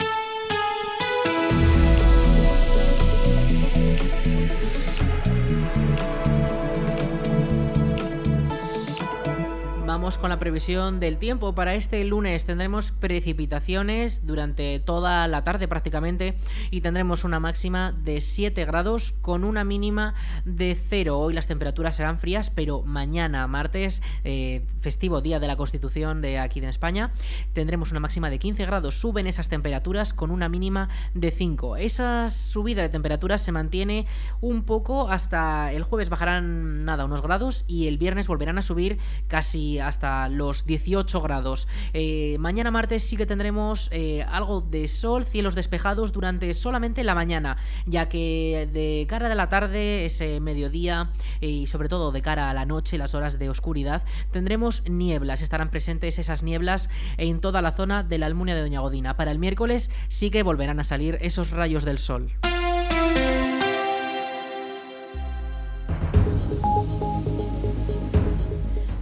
Con 10.02 10.30
la 10.30 10.40
previsión 10.40 10.98
del 10.98 11.16
tiempo. 11.16 11.54
Para 11.54 11.76
este 11.76 12.04
lunes 12.04 12.44
tendremos 12.44 12.90
precipitaciones 12.90 14.26
durante 14.26 14.80
toda 14.80 15.28
la 15.28 15.44
tarde 15.44 15.68
prácticamente 15.68 16.36
y 16.72 16.80
tendremos 16.80 17.22
una 17.22 17.38
máxima 17.38 17.92
de 17.92 18.20
7 18.20 18.64
grados 18.64 19.12
con 19.22 19.44
una 19.44 19.62
mínima 19.62 20.14
de 20.44 20.74
0. 20.74 21.16
Hoy 21.16 21.34
las 21.34 21.46
temperaturas 21.46 21.94
serán 21.94 22.18
frías, 22.18 22.50
pero 22.50 22.82
mañana, 22.82 23.46
martes, 23.46 24.02
eh, 24.24 24.64
festivo 24.80 25.20
día 25.20 25.38
de 25.38 25.46
la 25.46 25.54
Constitución 25.54 26.20
de 26.20 26.40
aquí 26.40 26.58
de 26.58 26.68
España, 26.68 27.12
tendremos 27.52 27.92
una 27.92 28.00
máxima 28.00 28.28
de 28.28 28.40
15 28.40 28.66
grados. 28.66 28.98
Suben 28.98 29.28
esas 29.28 29.48
temperaturas 29.48 30.12
con 30.12 30.32
una 30.32 30.48
mínima 30.48 30.88
de 31.14 31.30
5. 31.30 31.76
Esa 31.76 32.28
subida 32.28 32.82
de 32.82 32.88
temperaturas 32.88 33.40
se 33.40 33.52
mantiene 33.52 34.06
un 34.40 34.64
poco 34.64 35.08
hasta 35.08 35.70
el 35.70 35.84
jueves 35.84 36.08
bajarán 36.08 36.84
nada 36.84 37.04
unos 37.04 37.22
grados 37.22 37.64
y 37.68 37.86
el 37.86 37.98
viernes 37.98 38.26
volverán 38.26 38.58
a 38.58 38.62
subir 38.62 38.98
casi 39.28 39.78
hasta 39.78 39.91
los 40.30 40.66
18 40.66 41.20
grados. 41.20 41.68
Eh, 41.92 42.36
mañana 42.38 42.70
martes 42.70 43.04
sí 43.04 43.16
que 43.16 43.26
tendremos 43.26 43.88
eh, 43.92 44.24
algo 44.28 44.60
de 44.60 44.88
sol, 44.88 45.24
cielos 45.24 45.54
despejados 45.54 46.12
durante 46.12 46.54
solamente 46.54 47.04
la 47.04 47.14
mañana, 47.14 47.56
ya 47.86 48.08
que 48.08 48.68
de 48.72 49.06
cara 49.08 49.30
a 49.30 49.34
la 49.34 49.48
tarde, 49.48 50.06
ese 50.06 50.40
mediodía 50.40 51.12
y 51.40 51.66
sobre 51.66 51.88
todo 51.88 52.12
de 52.12 52.22
cara 52.22 52.50
a 52.50 52.54
la 52.54 52.66
noche, 52.66 52.98
las 52.98 53.14
horas 53.14 53.38
de 53.38 53.48
oscuridad, 53.48 54.02
tendremos 54.30 54.82
nieblas. 54.88 55.42
Estarán 55.42 55.70
presentes 55.70 56.18
esas 56.18 56.42
nieblas 56.42 56.88
en 57.18 57.40
toda 57.40 57.62
la 57.62 57.72
zona 57.72 58.02
de 58.02 58.18
la 58.18 58.26
Almunia 58.26 58.54
de 58.54 58.62
Doña 58.62 58.80
Godina. 58.80 59.16
Para 59.16 59.30
el 59.30 59.38
miércoles 59.38 59.90
sí 60.08 60.30
que 60.30 60.42
volverán 60.42 60.80
a 60.80 60.84
salir 60.84 61.18
esos 61.20 61.50
rayos 61.50 61.84
del 61.84 61.98
sol. 61.98 62.32